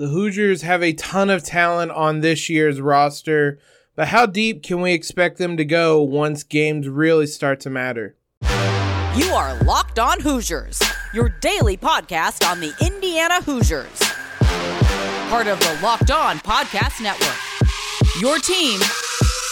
The 0.00 0.08
Hoosiers 0.08 0.62
have 0.62 0.82
a 0.82 0.94
ton 0.94 1.28
of 1.28 1.44
talent 1.44 1.90
on 1.90 2.20
this 2.20 2.48
year's 2.48 2.80
roster, 2.80 3.58
but 3.94 4.08
how 4.08 4.24
deep 4.24 4.62
can 4.62 4.80
we 4.80 4.94
expect 4.94 5.36
them 5.36 5.58
to 5.58 5.64
go 5.66 6.00
once 6.00 6.42
games 6.42 6.88
really 6.88 7.26
start 7.26 7.60
to 7.60 7.68
matter? 7.68 8.16
You 9.14 9.26
are 9.34 9.62
Locked 9.64 9.98
On 9.98 10.18
Hoosiers, 10.20 10.80
your 11.12 11.28
daily 11.28 11.76
podcast 11.76 12.50
on 12.50 12.60
the 12.60 12.72
Indiana 12.80 13.42
Hoosiers. 13.42 14.00
Part 15.28 15.46
of 15.46 15.60
the 15.60 15.78
Locked 15.82 16.10
On 16.10 16.38
Podcast 16.38 17.02
Network. 17.02 17.36
Your 18.22 18.38
team 18.38 18.80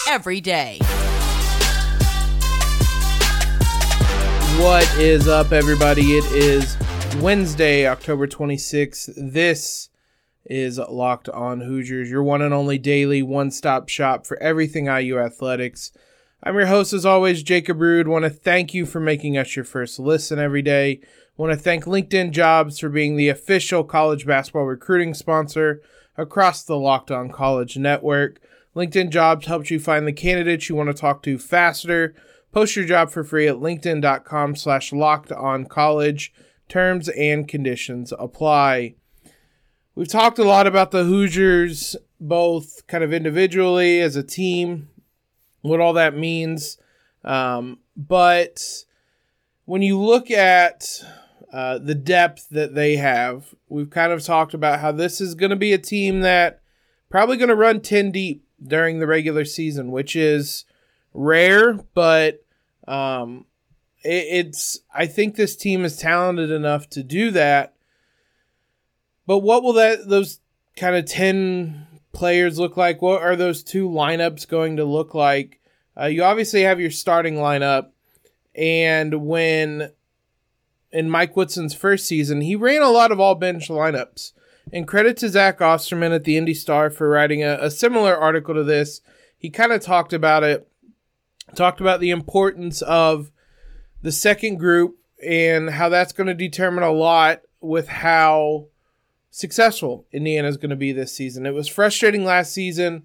every 0.07 0.41
day. 0.41 0.79
What 4.57 4.91
is 4.97 5.27
up, 5.27 5.51
everybody? 5.51 6.17
It 6.17 6.25
is 6.31 6.75
Wednesday, 7.17 7.85
October 7.85 8.25
26th. 8.25 9.13
This 9.15 9.88
is 10.49 10.79
Locked 10.79 11.29
On 11.29 11.61
Hoosiers, 11.61 12.09
your 12.09 12.23
one 12.23 12.41
and 12.41 12.53
only 12.53 12.77
daily 12.77 13.21
one 13.21 13.51
stop 13.51 13.87
shop 13.87 14.25
for 14.25 14.41
everything 14.41 14.87
IU 14.87 15.19
athletics. 15.19 15.91
I'm 16.41 16.55
your 16.55 16.65
host, 16.65 16.91
as 16.91 17.05
always, 17.05 17.43
Jacob 17.43 17.79
Rude. 17.79 18.07
Want 18.07 18.23
to 18.23 18.29
thank 18.29 18.73
you 18.73 18.85
for 18.85 18.99
making 18.99 19.37
us 19.37 19.55
your 19.55 19.65
first 19.65 19.99
listen 19.99 20.39
every 20.39 20.61
day. 20.61 21.01
Want 21.37 21.53
to 21.53 21.57
thank 21.57 21.85
LinkedIn 21.85 22.31
Jobs 22.31 22.79
for 22.79 22.89
being 22.89 23.15
the 23.15 23.29
official 23.29 23.83
college 23.83 24.25
basketball 24.25 24.63
recruiting 24.63 25.13
sponsor 25.13 25.81
across 26.17 26.63
the 26.63 26.77
Locked 26.77 27.11
On 27.11 27.29
College 27.29 27.77
network. 27.77 28.39
LinkedIn 28.75 29.09
Jobs 29.09 29.45
helps 29.45 29.69
you 29.69 29.79
find 29.79 30.07
the 30.07 30.13
candidates 30.13 30.67
you 30.67 30.75
want 30.75 30.87
to 30.87 30.93
talk 30.93 31.21
to 31.23 31.37
faster. 31.37 32.15
Post 32.51 32.75
your 32.75 32.85
job 32.85 33.11
for 33.11 33.23
free 33.23 33.47
at 33.47 33.55
linkedin.com 33.55 34.55
slash 34.55 34.91
locked 34.91 35.31
on 35.31 35.65
college. 35.65 36.33
Terms 36.67 37.09
and 37.09 37.47
conditions 37.47 38.13
apply. 38.17 38.95
We've 39.99 40.07
talked 40.07 40.39
a 40.39 40.45
lot 40.45 40.65
about 40.65 40.91
the 40.91 41.03
Hoosiers, 41.03 41.97
both 42.21 42.87
kind 42.87 43.03
of 43.03 43.11
individually 43.11 43.99
as 43.99 44.15
a 44.15 44.23
team, 44.23 44.87
what 45.59 45.81
all 45.81 45.91
that 45.91 46.15
means. 46.15 46.77
Um, 47.25 47.79
but 47.97 48.85
when 49.65 49.81
you 49.81 49.99
look 49.99 50.31
at 50.31 51.03
uh, 51.51 51.79
the 51.79 51.95
depth 51.95 52.47
that 52.51 52.75
they 52.75 52.95
have, 52.95 53.53
we've 53.67 53.89
kind 53.89 54.13
of 54.13 54.23
talked 54.23 54.53
about 54.53 54.79
how 54.79 54.93
this 54.93 55.19
is 55.19 55.35
going 55.35 55.49
to 55.49 55.57
be 55.57 55.73
a 55.73 55.77
team 55.77 56.21
that 56.21 56.61
probably 57.09 57.35
going 57.35 57.49
to 57.49 57.55
run 57.55 57.81
10 57.81 58.11
deep 58.11 58.47
during 58.65 58.99
the 58.99 59.07
regular 59.07 59.43
season, 59.43 59.91
which 59.91 60.15
is 60.15 60.63
rare, 61.13 61.73
but 61.73 62.45
um, 62.87 63.43
it, 64.05 64.47
it's, 64.47 64.79
I 64.95 65.07
think 65.07 65.35
this 65.35 65.57
team 65.57 65.83
is 65.83 65.97
talented 65.97 66.51
enough 66.51 66.89
to 66.91 67.03
do 67.03 67.31
that 67.31 67.73
but 69.29 69.43
what 69.43 69.61
will 69.61 69.73
that 69.73 70.09
those 70.09 70.39
kind 70.75 70.95
of 70.95 71.05
10 71.05 71.85
players 72.13 72.57
look 72.57 72.77
like? 72.77 72.99
What 72.99 73.21
are 73.21 73.35
those 73.35 73.61
two 73.61 73.87
lineups 73.87 74.47
going 74.47 74.77
to 74.77 74.85
look 74.85 75.13
like? 75.13 75.59
Uh, 75.95 76.05
you 76.07 76.23
obviously 76.23 76.63
have 76.63 76.79
your 76.79 76.89
starting 76.89 77.35
lineup, 77.35 77.89
and 78.55 79.27
when 79.27 79.91
in 80.91 81.11
Mike 81.11 81.35
Woodson's 81.35 81.75
first 81.75 82.07
season, 82.07 82.41
he 82.41 82.55
ran 82.55 82.81
a 82.81 82.89
lot 82.89 83.11
of 83.11 83.19
all 83.19 83.35
bench 83.35 83.67
lineups. 83.67 84.31
And 84.73 84.87
credit 84.87 85.15
to 85.17 85.29
Zach 85.29 85.61
Osterman 85.61 86.11
at 86.11 86.23
the 86.23 86.35
IndyStar 86.35 86.91
for 86.91 87.07
writing 87.07 87.43
a, 87.43 87.59
a 87.61 87.69
similar 87.69 88.17
article 88.17 88.55
to 88.55 88.63
this. 88.63 88.99
He 89.37 89.51
kind 89.51 89.71
of 89.71 89.79
talked 89.79 90.11
about 90.11 90.43
it, 90.43 90.67
talked 91.53 91.81
about 91.81 91.99
the 91.99 92.09
importance 92.09 92.81
of 92.81 93.29
the 94.01 94.11
second 94.11 94.57
group 94.57 94.97
and 95.23 95.69
how 95.69 95.87
that's 95.89 96.13
going 96.13 96.25
to 96.25 96.33
determine 96.33 96.83
a 96.83 96.91
lot 96.91 97.41
with 97.61 97.89
how 97.89 98.68
successful 99.31 100.05
Indiana 100.11 100.47
is 100.47 100.57
going 100.57 100.69
to 100.69 100.75
be 100.75 100.91
this 100.91 101.13
season. 101.13 101.45
It 101.45 101.53
was 101.53 101.67
frustrating 101.67 102.23
last 102.23 102.53
season 102.53 103.03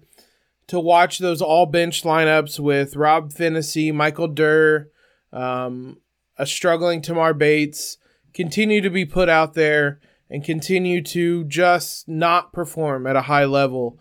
to 0.67 0.79
watch 0.79 1.19
those 1.19 1.41
all 1.41 1.65
bench 1.65 2.03
lineups 2.03 2.59
with 2.59 2.95
Rob 2.95 3.31
Phinisee, 3.31 3.93
Michael 3.93 4.27
Durr, 4.27 4.89
um, 5.31 6.01
a 6.37 6.45
struggling 6.45 7.01
Tamar 7.01 7.33
Bates 7.33 7.97
continue 8.33 8.81
to 8.81 8.89
be 8.89 9.05
put 9.05 9.29
out 9.29 9.53
there 9.53 9.99
and 10.29 10.43
continue 10.43 11.01
to 11.01 11.43
just 11.45 12.07
not 12.07 12.51
perform 12.51 13.05
at 13.05 13.15
a 13.15 13.23
high 13.23 13.45
level. 13.45 13.99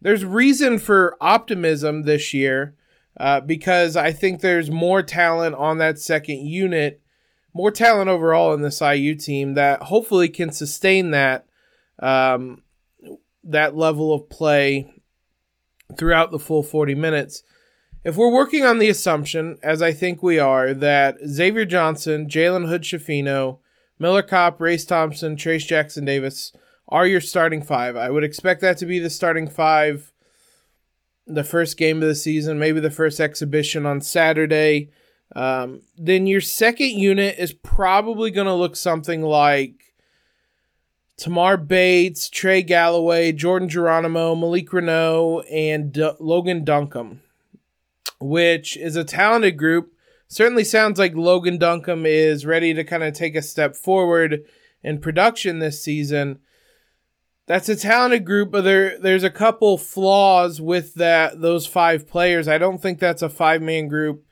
There's 0.00 0.24
reason 0.24 0.78
for 0.78 1.16
optimism 1.20 2.02
this 2.02 2.34
year 2.34 2.74
uh, 3.18 3.40
because 3.40 3.96
I 3.96 4.12
think 4.12 4.40
there's 4.40 4.70
more 4.70 5.02
talent 5.02 5.54
on 5.54 5.78
that 5.78 5.98
second 5.98 6.46
unit, 6.46 7.00
more 7.54 7.70
talent 7.70 8.10
overall 8.10 8.52
in 8.52 8.62
this 8.62 8.80
IU 8.80 9.14
team 9.14 9.54
that 9.54 9.84
hopefully 9.84 10.28
can 10.28 10.52
sustain 10.52 11.10
that 11.10 11.46
um, 12.02 12.62
that 13.44 13.76
level 13.76 14.12
of 14.12 14.28
play 14.28 14.92
throughout 15.96 16.30
the 16.30 16.38
full 16.38 16.62
40 16.62 16.94
minutes. 16.94 17.42
If 18.04 18.16
we're 18.16 18.32
working 18.32 18.64
on 18.64 18.78
the 18.78 18.88
assumption, 18.88 19.58
as 19.62 19.80
I 19.80 19.92
think 19.92 20.22
we 20.22 20.38
are, 20.38 20.74
that 20.74 21.16
Xavier 21.26 21.64
Johnson, 21.64 22.28
Jalen 22.28 22.68
Hood 22.68 22.82
Schifino, 22.82 23.60
Miller 23.98 24.22
Kopp, 24.22 24.60
Race 24.60 24.84
Thompson, 24.84 25.36
Trayce 25.36 25.66
Jackson 25.66 26.04
Davis 26.04 26.52
are 26.88 27.06
your 27.06 27.20
starting 27.20 27.62
five, 27.62 27.96
I 27.96 28.10
would 28.10 28.24
expect 28.24 28.60
that 28.60 28.76
to 28.78 28.86
be 28.86 28.98
the 28.98 29.08
starting 29.08 29.48
five 29.48 30.12
the 31.26 31.44
first 31.44 31.78
game 31.78 32.02
of 32.02 32.08
the 32.08 32.14
season, 32.14 32.58
maybe 32.58 32.80
the 32.80 32.90
first 32.90 33.20
exhibition 33.20 33.86
on 33.86 34.00
Saturday. 34.00 34.90
Um, 35.34 35.82
then 35.96 36.26
your 36.26 36.40
second 36.40 36.90
unit 36.90 37.36
is 37.38 37.52
probably 37.52 38.30
going 38.30 38.48
to 38.48 38.54
look 38.54 38.76
something 38.76 39.22
like 39.22 39.91
Tamar 41.16 41.56
Bates, 41.56 42.28
Trey 42.28 42.62
Galloway, 42.62 43.32
Jordan 43.32 43.68
Geronimo, 43.68 44.34
Malik 44.34 44.70
Reneau, 44.70 45.44
and 45.50 45.92
D- 45.92 46.10
Logan 46.18 46.64
Duncomb, 46.64 47.20
which 48.20 48.76
is 48.76 48.96
a 48.96 49.04
talented 49.04 49.56
group. 49.56 49.92
Certainly 50.28 50.64
sounds 50.64 50.98
like 50.98 51.14
Logan 51.14 51.58
Duncomb 51.58 52.06
is 52.06 52.46
ready 52.46 52.72
to 52.74 52.84
kind 52.84 53.02
of 53.02 53.14
take 53.14 53.36
a 53.36 53.42
step 53.42 53.76
forward 53.76 54.44
in 54.82 54.98
production 55.00 55.58
this 55.58 55.82
season. 55.82 56.38
That's 57.46 57.68
a 57.68 57.76
talented 57.76 58.24
group, 58.24 58.50
but 58.50 58.62
there 58.62 58.98
there's 58.98 59.24
a 59.24 59.30
couple 59.30 59.76
flaws 59.76 60.60
with 60.60 60.94
that 60.94 61.40
those 61.40 61.66
five 61.66 62.08
players. 62.08 62.48
I 62.48 62.56
don't 62.56 62.80
think 62.80 62.98
that's 62.98 63.20
a 63.20 63.28
five 63.28 63.60
man 63.60 63.88
group, 63.88 64.24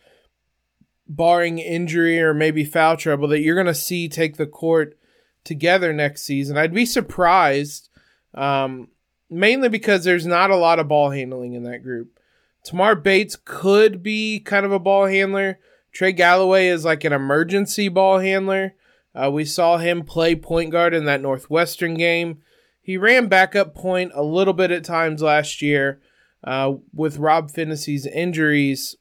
barring 1.07 1.59
injury 1.59 2.21
or 2.21 2.33
maybe 2.33 2.65
foul 2.65 2.97
trouble, 2.97 3.29
that 3.29 3.41
you're 3.41 3.57
going 3.57 3.67
to 3.67 3.75
see 3.75 4.09
take 4.09 4.37
the 4.37 4.47
court 4.47 4.97
together 5.45 5.93
next 5.93 6.23
season. 6.23 6.57
I'd 6.57 6.75
be 6.75 6.87
surprised, 6.87 7.89
um, 8.35 8.89
mainly 9.29 9.69
because 9.69 10.05
there's 10.05 10.27
not 10.27 10.51
a 10.51 10.57
lot 10.57 10.79
of 10.79 10.89
ball 10.89 11.11
handling 11.11 11.55
in 11.55 11.65
that 11.65 11.83
group. 11.83 12.19
Tamar 12.65 12.95
Bates 12.95 13.37
could 13.45 14.03
be 14.03 14.41
kind 14.41 14.67
of 14.67 14.73
a 14.73 14.79
ball 14.79 15.07
handler. 15.07 15.59
Trey 15.93 16.13
Galloway 16.13 16.69
is 16.69 16.85
like 16.85 17.05
an 17.05 17.13
emergency 17.13 17.89
ball 17.89 18.19
handler. 18.19 18.75
Uh, 19.15 19.31
we 19.33 19.45
saw 19.45 19.79
him 19.79 20.05
play 20.05 20.37
point 20.37 20.71
guard 20.71 20.95
in 20.95 21.05
that 21.07 21.23
Northwestern 21.23 21.95
game. 21.95 22.43
He 22.81 22.97
ran 22.97 23.29
backup 23.29 23.75
point 23.75 24.13
a 24.15 24.23
little 24.23 24.55
bit 24.55 24.71
at 24.71 24.85
times 24.85 25.23
last 25.23 25.63
year 25.63 26.01
uh, 26.45 26.75
with 26.93 27.19
Rob 27.19 27.51
Phinisee's 27.51 28.07
injuries. 28.07 28.97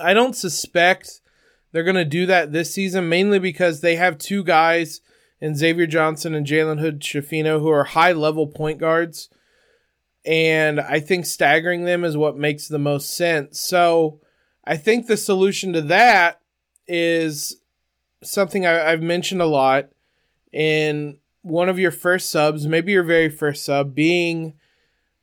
I 0.00 0.14
don't 0.14 0.36
suspect 0.36 1.20
they're 1.72 1.84
going 1.84 1.96
to 1.96 2.04
do 2.04 2.26
that 2.26 2.52
this 2.52 2.72
season, 2.72 3.08
mainly 3.08 3.38
because 3.38 3.80
they 3.80 3.96
have 3.96 4.18
two 4.18 4.42
guys 4.42 5.00
and 5.40 5.56
Xavier 5.56 5.86
Johnson 5.86 6.34
and 6.34 6.46
Jalen 6.46 6.80
Hood 6.80 7.00
Schifino, 7.00 7.60
who 7.60 7.68
are 7.68 7.84
high 7.84 8.12
level 8.12 8.46
point 8.46 8.78
guards. 8.78 9.28
And 10.24 10.80
I 10.80 11.00
think 11.00 11.26
staggering 11.26 11.84
them 11.84 12.04
is 12.04 12.16
what 12.16 12.36
makes 12.36 12.68
the 12.68 12.78
most 12.78 13.16
sense. 13.16 13.60
So 13.60 14.20
I 14.64 14.76
think 14.76 15.06
the 15.06 15.16
solution 15.16 15.72
to 15.72 15.82
that 15.82 16.40
is 16.86 17.60
something 18.22 18.66
I, 18.66 18.90
have 18.90 19.02
mentioned 19.02 19.40
a 19.40 19.46
lot 19.46 19.90
in 20.52 21.18
one 21.42 21.68
of 21.68 21.78
your 21.78 21.90
first 21.90 22.30
subs, 22.30 22.66
maybe 22.66 22.92
your 22.92 23.04
very 23.04 23.28
first 23.28 23.64
sub, 23.64 23.94
being 23.94 24.54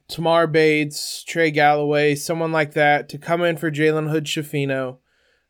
Tamar 0.07 0.47
Bates, 0.47 1.23
Trey 1.23 1.51
Galloway, 1.51 2.15
someone 2.15 2.51
like 2.51 2.73
that, 2.73 3.09
to 3.09 3.17
come 3.17 3.43
in 3.43 3.57
for 3.57 3.69
Jalen 3.69 4.09
Hood 4.09 4.25
Schifino. 4.25 4.97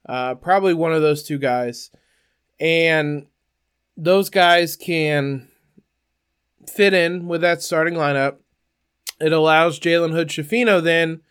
Uh, 0.08 0.36
probably 0.36 0.74
one 0.74 0.94
of 0.94 1.02
those 1.02 1.24
two 1.24 1.38
guys. 1.38 1.92
And 2.60 3.28
those 3.98 4.30
guys 4.30 4.76
can 4.76 5.48
fit 6.68 6.94
in 6.94 7.28
with 7.28 7.42
that 7.42 7.62
starting 7.62 7.94
lineup. 7.94 8.38
It 9.20 9.32
allows 9.32 9.80
Jalen 9.80 10.12
Hood 10.12 10.30
Schifino 10.30 10.84
then, 10.84 11.22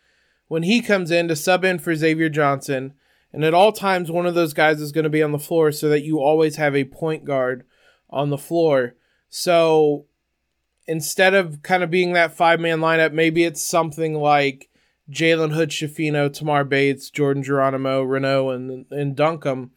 when 0.47 0.63
he 0.63 0.81
comes 0.81 1.11
in, 1.11 1.27
to 1.27 1.35
sub 1.35 1.63
in 1.63 1.79
for 1.79 1.95
Xavier 1.95 2.29
Johnson. 2.29 2.93
And 3.31 3.43
at 3.43 3.53
all 3.53 3.71
times, 3.71 4.09
one 4.09 4.25
of 4.25 4.33
those 4.33 4.53
guys 4.53 4.79
is 4.79 4.91
going 4.91 5.03
to 5.03 5.09
be 5.09 5.21
on 5.21 5.33
the 5.33 5.39
floor 5.39 5.71
so 5.71 5.89
that 5.89 6.03
you 6.03 6.19
always 6.19 6.55
have 6.55 6.75
a 6.75 6.85
point 6.85 7.25
guard 7.25 7.65
on 8.09 8.29
the 8.29 8.37
floor. 8.37 8.95
So 9.29 10.05
instead 10.87 11.33
of 11.33 11.61
kind 11.61 11.83
of 11.83 11.91
being 11.91 12.13
that 12.13 12.35
five 12.35 12.59
man 12.59 12.79
lineup, 12.79 13.11
maybe 13.11 13.43
it's 13.43 13.63
something 13.63 14.13
like 14.13 14.69
Jalen 15.11 15.53
Hood 15.53 15.69
Schifino, 15.69 16.31
Tamar 16.31 16.63
Bates, 16.63 17.09
Jordan 17.09 17.43
Geronimo, 17.43 18.03
Reneau, 18.03 18.55
and, 18.55 18.85
and 18.89 19.15
Duncomb. 19.15 19.71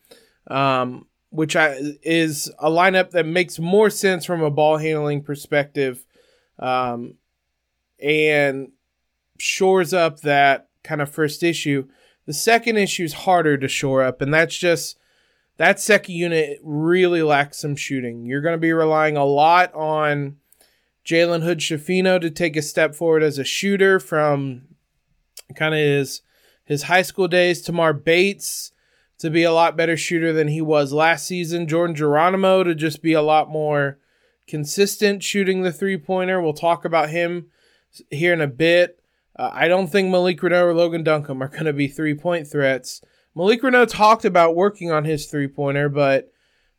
Um, 0.47 1.08
which 1.31 1.57
I, 1.57 1.77
is 2.03 2.51
a 2.59 2.71
lineup 2.71 3.11
that 3.11 3.27
makes 3.27 3.59
more 3.59 3.91
sense 3.91 4.25
from 4.25 4.43
a 4.43 4.51
ball 4.51 4.79
handling 4.79 5.23
perspective 5.23 6.05
um, 6.59 7.15
and 8.01 8.73
shores 9.39 9.93
up 9.93 10.21
that 10.21 10.69
kind 10.83 11.01
of 11.03 11.11
first 11.11 11.43
issue. 11.43 11.87
The 12.27 12.33
second 12.33 12.77
issue 12.77 13.05
is 13.05 13.13
harder 13.13 13.57
to 13.59 13.69
shore 13.69 14.03
up, 14.03 14.21
and 14.21 14.33
that's 14.33 14.57
just 14.57 14.99
that 15.59 15.81
second 15.81 16.15
unit 16.15 16.61
really 16.63 17.23
lacks 17.23 17.59
some 17.59 17.77
shooting. 17.77 18.25
You're 18.25 18.41
going 18.41 18.55
to 18.55 18.59
be 18.59 18.73
relying 18.73 19.17
a 19.17 19.25
lot 19.25 19.75
on 19.75 20.37
Jalen 21.05 21.43
Hood 21.43 21.59
Schifino 21.59 22.21
to 22.21 22.31
take 22.31 22.57
a 22.57 22.63
step 22.63 22.95
forward 22.95 23.23
as 23.23 23.39
a 23.39 23.45
shooter 23.45 23.99
from 23.99 24.63
kind 25.55 25.75
of 25.75 25.81
his 25.81 26.23
his 26.65 26.85
high 26.85 27.03
school 27.03 27.29
days. 27.29 27.63
Tamar 27.63 27.93
Bates 27.93 28.73
to 29.19 29.31
be 29.31 29.43
a 29.43 29.53
lot 29.53 29.77
better 29.77 29.97
shooter 29.97 30.33
than 30.33 30.49
he 30.49 30.61
was 30.61 30.93
last 30.93 31.27
season. 31.27 31.67
Jordan 31.67 31.97
Geronimo 31.97 32.63
to 32.63 32.75
just 32.75 33.03
be 33.03 33.13
a 33.13 33.23
lot 33.23 33.51
more 33.51 33.99
consistent 34.47 35.23
shooting 35.23 35.63
the 35.63 35.73
three 35.73 35.97
pointer. 35.97 36.41
We'll 36.41 36.55
talk 36.55 36.85
about 36.85 37.11
him 37.11 37.49
here 38.11 38.33
in 38.33 38.41
a 38.41 38.47
bit. 38.47 39.01
Uh, 39.37 39.51
I 39.53 39.69
don't 39.69 39.89
think 39.89 40.11
Malik 40.11 40.41
Reneau 40.41 40.65
or 40.65 40.75
Logan 40.75 41.05
Duncomb 41.05 41.43
are 41.43 41.49
going 41.49 41.65
to 41.65 41.73
be 41.73 41.89
three 41.89 42.15
point 42.15 42.49
threats. 42.49 43.01
Malik 43.35 43.63
Reneau 43.63 43.87
talked 43.87 44.25
about 44.25 44.57
working 44.57 44.91
on 44.91 45.05
his 45.05 45.27
three 45.27 45.49
pointer, 45.49 45.89
but 45.89 46.33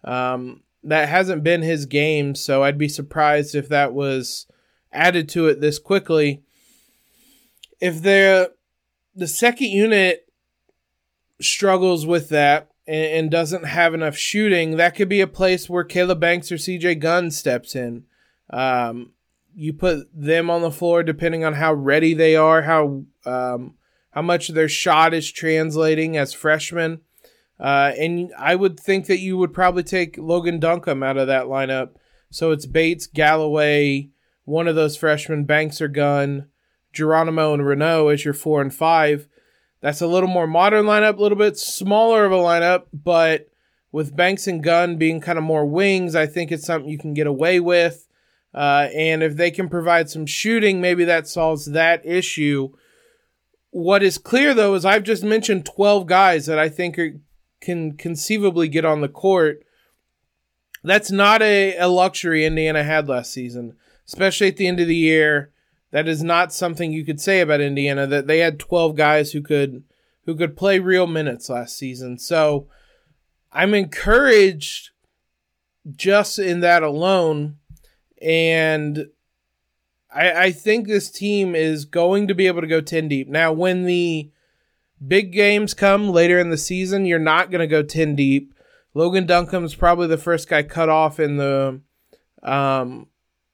um, 0.03 0.63
that 0.83 1.09
hasn't 1.09 1.43
been 1.43 1.61
his 1.61 1.85
game, 1.85 2.35
so 2.35 2.63
I'd 2.63 2.77
be 2.77 2.89
surprised 2.89 3.55
if 3.55 3.69
that 3.69 3.93
was 3.93 4.47
added 4.91 5.29
to 5.29 5.47
it 5.47 5.61
this 5.61 5.79
quickly. 5.79 6.41
If 7.79 8.01
the 8.01 8.53
the 9.15 9.27
second 9.27 9.67
unit 9.67 10.28
struggles 11.41 12.05
with 12.05 12.29
that 12.29 12.69
and, 12.87 13.05
and, 13.05 13.31
doesn't 13.31 13.65
have 13.65 13.93
enough 13.93 14.17
shooting, 14.17 14.77
that 14.77 14.95
could 14.95 15.09
be 15.09 15.21
a 15.21 15.27
place 15.27 15.69
where 15.69 15.83
Kaleb 15.83 16.19
Banks 16.19 16.51
or 16.51 16.55
CJ 16.55 16.99
Gunn 16.99 17.31
steps 17.31 17.75
in. 17.75 18.03
Um, 18.49 19.11
you 19.55 19.73
put 19.73 20.07
them 20.13 20.49
on 20.49 20.61
the 20.61 20.71
floor 20.71 21.03
depending 21.03 21.43
on 21.43 21.53
how 21.53 21.73
ready 21.73 22.13
they 22.13 22.35
are, 22.35 22.63
how 22.63 23.03
um, 23.25 23.75
how 24.11 24.21
much 24.21 24.49
their 24.49 24.69
shot 24.69 25.13
is 25.13 25.31
translating 25.31 26.17
as 26.17 26.33
freshmen. 26.33 27.01
Uh, 27.59 27.91
and 27.99 28.31
I 28.37 28.55
would 28.55 28.79
think 28.79 29.07
that 29.07 29.19
you 29.19 29.37
would 29.37 29.53
probably 29.53 29.83
take 29.83 30.17
Logan 30.17 30.59
Duncomb 30.59 31.03
out 31.03 31.17
of 31.17 31.27
that 31.27 31.45
lineup. 31.45 31.91
So 32.31 32.51
it's 32.51 32.65
Bates, 32.65 33.07
Galloway, 33.07 34.09
one 34.45 34.67
of 34.67 34.75
those 34.75 34.95
freshmen, 34.95 35.43
Banks 35.43 35.81
or 35.81 35.87
Gunn, 35.87 36.47
Geronimo 36.93 37.53
and 37.53 37.63
Reneau 37.63 38.11
as 38.13 38.23
your 38.23 38.33
four 38.33 38.61
and 38.61 38.73
five. 38.73 39.27
That's 39.81 40.01
a 40.01 40.07
little 40.07 40.29
more 40.29 40.47
modern 40.47 40.85
lineup, 40.85 41.17
a 41.17 41.21
little 41.21 41.37
bit 41.37 41.57
smaller 41.57 42.25
of 42.25 42.31
a 42.31 42.35
lineup, 42.35 42.83
but 42.93 43.49
with 43.91 44.15
Banks 44.15 44.45
and 44.47 44.63
Gunn 44.63 44.97
being 44.97 45.21
kind 45.21 45.37
of 45.37 45.43
more 45.43 45.65
wings, 45.65 46.15
I 46.15 46.25
think 46.25 46.51
it's 46.51 46.65
something 46.65 46.89
you 46.89 46.97
can 46.97 47.13
get 47.13 47.27
away 47.27 47.59
with. 47.59 48.07
Uh, 48.53 48.87
and 48.95 49.23
if 49.23 49.35
they 49.35 49.51
can 49.51 49.69
provide 49.69 50.09
some 50.09 50.25
shooting, 50.25 50.81
maybe 50.81 51.05
that 51.05 51.27
solves 51.27 51.65
that 51.67 52.05
issue. 52.05 52.69
What 53.71 54.03
is 54.03 54.17
clear 54.17 54.53
though 54.53 54.75
is 54.75 54.85
I've 54.85 55.03
just 55.03 55.23
mentioned 55.23 55.65
12 55.65 56.07
guys 56.07 56.45
that 56.47 56.59
I 56.59 56.69
think 56.69 56.97
are 56.99 57.13
can 57.61 57.97
conceivably 57.97 58.67
get 58.67 58.85
on 58.85 59.01
the 59.01 59.09
court. 59.09 59.63
That's 60.83 61.11
not 61.11 61.41
a, 61.41 61.75
a 61.77 61.87
luxury 61.87 62.45
Indiana 62.45 62.83
had 62.83 63.09
last 63.09 63.33
season, 63.33 63.75
especially 64.07 64.47
at 64.47 64.57
the 64.57 64.67
end 64.67 64.79
of 64.79 64.87
the 64.87 64.95
year. 64.95 65.51
That 65.91 66.07
is 66.07 66.23
not 66.23 66.53
something 66.53 66.91
you 66.91 67.03
could 67.03 67.19
say 67.19 67.41
about 67.41 67.61
Indiana 67.61 68.05
that 68.07 68.27
they 68.27 68.39
had 68.39 68.59
12 68.59 68.95
guys 68.95 69.31
who 69.31 69.41
could 69.41 69.83
who 70.25 70.35
could 70.35 70.55
play 70.55 70.77
real 70.77 71.07
minutes 71.07 71.49
last 71.49 71.75
season. 71.75 72.19
So 72.19 72.67
I'm 73.51 73.73
encouraged 73.73 74.91
just 75.91 76.37
in 76.37 76.59
that 76.59 76.83
alone 76.83 77.57
and 78.21 79.07
I, 80.13 80.31
I 80.31 80.51
think 80.51 80.87
this 80.87 81.09
team 81.09 81.55
is 81.55 81.85
going 81.85 82.27
to 82.27 82.35
be 82.35 82.47
able 82.47 82.61
to 82.61 82.67
go 82.67 82.81
10 82.81 83.07
deep. 83.07 83.27
Now 83.27 83.51
when 83.51 83.85
the 83.85 84.31
big 85.05 85.31
games 85.31 85.73
come 85.73 86.09
later 86.09 86.39
in 86.39 86.49
the 86.49 86.57
season, 86.57 87.05
you're 87.05 87.19
not 87.19 87.49
going 87.51 87.61
to 87.61 87.67
go 87.67 87.81
10 87.81 88.15
deep. 88.15 88.53
Logan 88.93 89.25
Duncomb's 89.25 89.75
probably 89.75 90.07
the 90.07 90.17
first 90.17 90.49
guy 90.49 90.63
cut 90.63 90.89
off 90.89 91.19
in 91.19 91.37
the 91.37 91.79
um, 92.43 93.07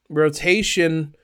rotation. 0.10 1.16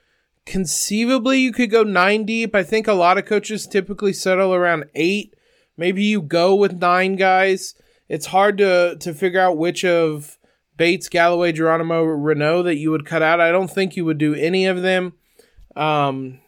Conceivably, 0.46 1.40
you 1.40 1.52
could 1.52 1.70
go 1.70 1.84
nine 1.84 2.26
deep. 2.26 2.56
I 2.56 2.64
think 2.64 2.88
a 2.88 2.94
lot 2.94 3.18
of 3.18 3.26
coaches 3.26 3.68
typically 3.68 4.14
settle 4.14 4.54
around 4.54 4.86
eight. 4.96 5.36
Maybe 5.78 6.04
you 6.04 6.22
go 6.22 6.56
with 6.56 6.82
nine 6.82 7.16
guys. 7.16 7.76
It's 8.10 8.28
hard 8.28 8.58
to 8.58 8.98
to 9.00 9.14
figure 9.14 9.40
out 9.40 9.58
which 9.58 9.86
of 9.86 10.38
Bates, 10.78 11.10
Galloway, 11.10 11.52
Geronimo, 11.52 12.04
Reneau 12.04 12.64
that 12.64 12.78
you 12.78 12.92
would 12.92 13.06
cut 13.06 13.22
out. 13.22 13.40
I 13.40 13.52
don't 13.52 13.70
think 13.70 13.96
you 13.96 14.04
would 14.06 14.18
do 14.18 14.34
any 14.34 14.66
of 14.66 14.82
them. 14.82 15.14
Um, 15.76 16.40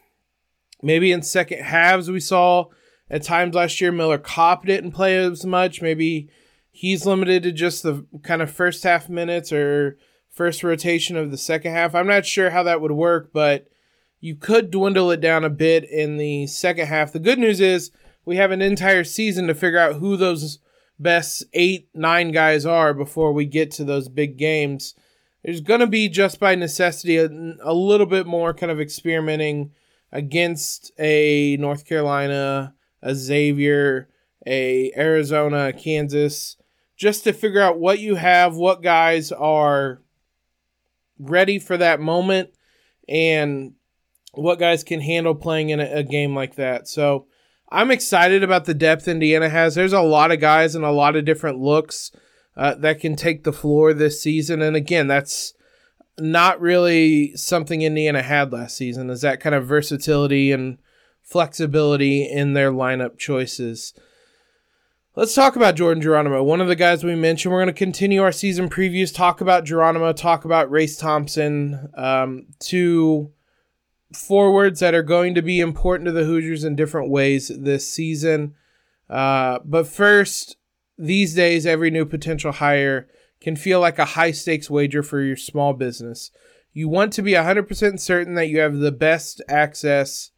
maybe 0.82 1.12
in 1.12 1.22
second 1.22 1.62
halves 1.62 2.10
we 2.10 2.20
saw 2.20 2.66
at 3.08 3.22
times 3.22 3.54
last 3.54 3.80
year, 3.80 3.92
Miller 3.92 4.18
Kopp 4.18 4.66
didn't 4.66 4.92
play 4.92 5.16
as 5.16 5.46
much. 5.46 5.80
Maybe 5.80 6.28
he's 6.70 7.06
limited 7.06 7.44
to 7.44 7.52
just 7.52 7.82
the 7.82 8.04
kind 8.22 8.42
of 8.42 8.50
first 8.50 8.82
half 8.82 9.08
minutes 9.08 9.52
or 9.52 9.96
first 10.30 10.64
rotation 10.64 11.16
of 11.16 11.30
the 11.30 11.38
second 11.38 11.72
half. 11.72 11.94
I'm 11.94 12.08
not 12.08 12.26
sure 12.26 12.50
how 12.50 12.64
that 12.64 12.80
would 12.80 12.92
work, 12.92 13.30
but 13.32 13.68
you 14.24 14.34
could 14.34 14.70
dwindle 14.70 15.10
it 15.10 15.20
down 15.20 15.44
a 15.44 15.50
bit 15.50 15.84
in 15.84 16.16
the 16.16 16.46
second 16.46 16.86
half. 16.86 17.12
The 17.12 17.18
good 17.18 17.38
news 17.38 17.60
is 17.60 17.90
we 18.24 18.36
have 18.36 18.52
an 18.52 18.62
entire 18.62 19.04
season 19.04 19.48
to 19.48 19.54
figure 19.54 19.78
out 19.78 19.96
who 19.96 20.16
those 20.16 20.60
best 20.98 21.44
eight, 21.52 21.90
nine 21.92 22.30
guys 22.30 22.64
are 22.64 22.94
before 22.94 23.34
we 23.34 23.44
get 23.44 23.70
to 23.72 23.84
those 23.84 24.08
big 24.08 24.38
games. 24.38 24.94
There's 25.44 25.60
going 25.60 25.80
to 25.80 25.86
be 25.86 26.08
just 26.08 26.40
by 26.40 26.54
necessity 26.54 27.18
a, 27.18 27.26
a 27.62 27.74
little 27.74 28.06
bit 28.06 28.26
more 28.26 28.54
kind 28.54 28.72
of 28.72 28.80
experimenting 28.80 29.72
against 30.10 30.90
a 30.98 31.58
North 31.58 31.84
Carolina, 31.84 32.74
a 33.02 33.14
Xavier, 33.14 34.08
a 34.46 34.90
Arizona, 34.96 35.70
Kansas, 35.74 36.56
just 36.96 37.24
to 37.24 37.34
figure 37.34 37.60
out 37.60 37.78
what 37.78 37.98
you 37.98 38.14
have, 38.14 38.56
what 38.56 38.82
guys 38.82 39.32
are 39.32 40.00
ready 41.18 41.58
for 41.58 41.76
that 41.76 42.00
moment, 42.00 42.54
and 43.06 43.74
what 44.36 44.58
guys 44.58 44.84
can 44.84 45.00
handle 45.00 45.34
playing 45.34 45.70
in 45.70 45.80
a, 45.80 45.84
a 45.84 46.02
game 46.02 46.34
like 46.34 46.56
that. 46.56 46.88
So 46.88 47.26
I'm 47.70 47.90
excited 47.90 48.42
about 48.42 48.64
the 48.64 48.74
depth 48.74 49.08
Indiana 49.08 49.48
has. 49.48 49.74
There's 49.74 49.92
a 49.92 50.00
lot 50.00 50.32
of 50.32 50.40
guys 50.40 50.74
and 50.74 50.84
a 50.84 50.90
lot 50.90 51.16
of 51.16 51.24
different 51.24 51.58
looks 51.58 52.10
uh, 52.56 52.74
that 52.76 53.00
can 53.00 53.16
take 53.16 53.44
the 53.44 53.52
floor 53.52 53.92
this 53.92 54.22
season, 54.22 54.62
and 54.62 54.76
again, 54.76 55.08
that's 55.08 55.54
not 56.20 56.60
really 56.60 57.34
something 57.36 57.82
Indiana 57.82 58.22
had 58.22 58.52
last 58.52 58.76
season. 58.76 59.10
Is 59.10 59.22
that 59.22 59.40
kind 59.40 59.56
of 59.56 59.66
versatility 59.66 60.52
and 60.52 60.78
flexibility 61.24 62.30
in 62.30 62.52
their 62.52 62.70
lineup 62.70 63.18
choices. 63.18 63.94
Let's 65.16 65.34
talk 65.34 65.56
about 65.56 65.76
Jordan 65.76 66.02
Geronimo. 66.02 66.42
One 66.42 66.60
of 66.60 66.68
the 66.68 66.76
guys 66.76 67.02
we 67.02 67.14
mentioned. 67.14 67.52
We're 67.52 67.62
going 67.62 67.74
to 67.74 67.78
continue 67.78 68.22
our 68.22 68.32
season 68.32 68.68
previews, 68.68 69.14
talk 69.14 69.40
about 69.40 69.64
Geronimo, 69.64 70.12
talk 70.12 70.44
about 70.44 70.70
Race 70.70 70.96
Thompson, 70.96 71.88
um, 71.96 72.46
two 72.58 73.32
forwards 74.12 74.80
that 74.80 74.94
are 74.94 75.02
going 75.02 75.34
to 75.34 75.42
be 75.42 75.60
important 75.60 76.06
to 76.06 76.12
the 76.12 76.24
Hoosiers 76.24 76.64
in 76.64 76.76
different 76.76 77.10
ways 77.10 77.50
this 77.54 77.90
season. 77.90 78.54
Uh, 79.08 79.58
but 79.64 79.86
first, 79.86 80.56
these 80.98 81.34
days, 81.34 81.66
every 81.66 81.90
new 81.90 82.04
potential 82.04 82.52
hire 82.52 83.08
can 83.40 83.56
feel 83.56 83.80
like 83.80 83.98
a 83.98 84.04
high 84.04 84.30
stakes 84.30 84.70
wager 84.70 85.02
for 85.02 85.20
your 85.20 85.36
small 85.36 85.72
business. 85.72 86.30
You 86.72 86.88
want 86.88 87.12
to 87.14 87.22
be 87.22 87.32
100% 87.32 88.00
certain 88.00 88.34
that 88.34 88.48
you 88.48 88.60
have 88.60 88.78
the 88.78 88.92
best 88.92 89.42
access 89.48 90.30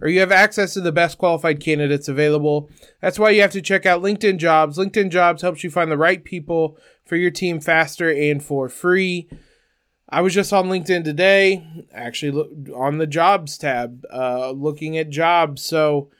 or 0.00 0.08
you 0.08 0.20
have 0.20 0.32
access 0.32 0.74
to 0.74 0.80
the 0.80 0.92
best 0.92 1.18
qualified 1.18 1.60
candidates 1.60 2.08
available. 2.08 2.70
That's 3.00 3.18
why 3.18 3.30
you 3.30 3.40
have 3.42 3.52
to 3.52 3.62
check 3.62 3.84
out 3.84 4.02
LinkedIn 4.02 4.38
Jobs. 4.38 4.78
LinkedIn 4.78 5.10
Jobs 5.10 5.42
helps 5.42 5.64
you 5.64 5.70
find 5.70 5.90
the 5.90 5.96
right 5.96 6.22
people 6.22 6.78
for 7.04 7.16
your 7.16 7.30
team 7.30 7.60
faster 7.60 8.10
and 8.10 8.42
for 8.42 8.68
free. 8.68 9.28
I 10.08 10.22
was 10.22 10.34
just 10.34 10.52
on 10.52 10.68
LinkedIn 10.68 11.04
today, 11.04 11.66
actually 11.92 12.72
on 12.74 12.98
the 12.98 13.06
jobs 13.06 13.58
tab, 13.58 14.04
uh, 14.12 14.50
looking 14.50 14.96
at 14.96 15.10
jobs. 15.10 15.62
So 15.62 16.10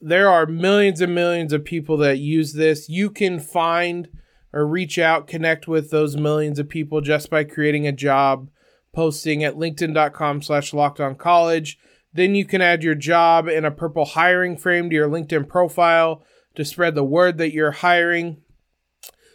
there 0.00 0.30
are 0.30 0.46
millions 0.46 1.00
and 1.00 1.14
millions 1.14 1.52
of 1.52 1.64
people 1.64 1.96
that 1.98 2.18
use 2.18 2.54
this. 2.54 2.88
You 2.88 3.10
can 3.10 3.38
find 3.38 4.08
or 4.52 4.66
reach 4.66 4.98
out, 4.98 5.26
connect 5.26 5.68
with 5.68 5.90
those 5.90 6.16
millions 6.16 6.58
of 6.58 6.68
people 6.68 7.02
just 7.02 7.28
by 7.28 7.44
creating 7.44 7.86
a 7.86 7.92
job 7.92 8.48
posting 8.94 9.44
at 9.44 9.56
linkedin.com 9.56 10.40
slash 10.40 10.72
locked 10.72 11.00
on 11.00 11.14
college 11.14 11.78
then 12.12 12.34
you 12.34 12.44
can 12.44 12.60
add 12.60 12.82
your 12.82 12.94
job 12.94 13.48
in 13.48 13.64
a 13.64 13.70
purple 13.70 14.04
hiring 14.04 14.56
frame 14.56 14.88
to 14.90 14.96
your 14.96 15.08
LinkedIn 15.08 15.48
profile 15.48 16.24
to 16.54 16.64
spread 16.64 16.94
the 16.94 17.04
word 17.04 17.38
that 17.38 17.52
you're 17.52 17.70
hiring. 17.70 18.38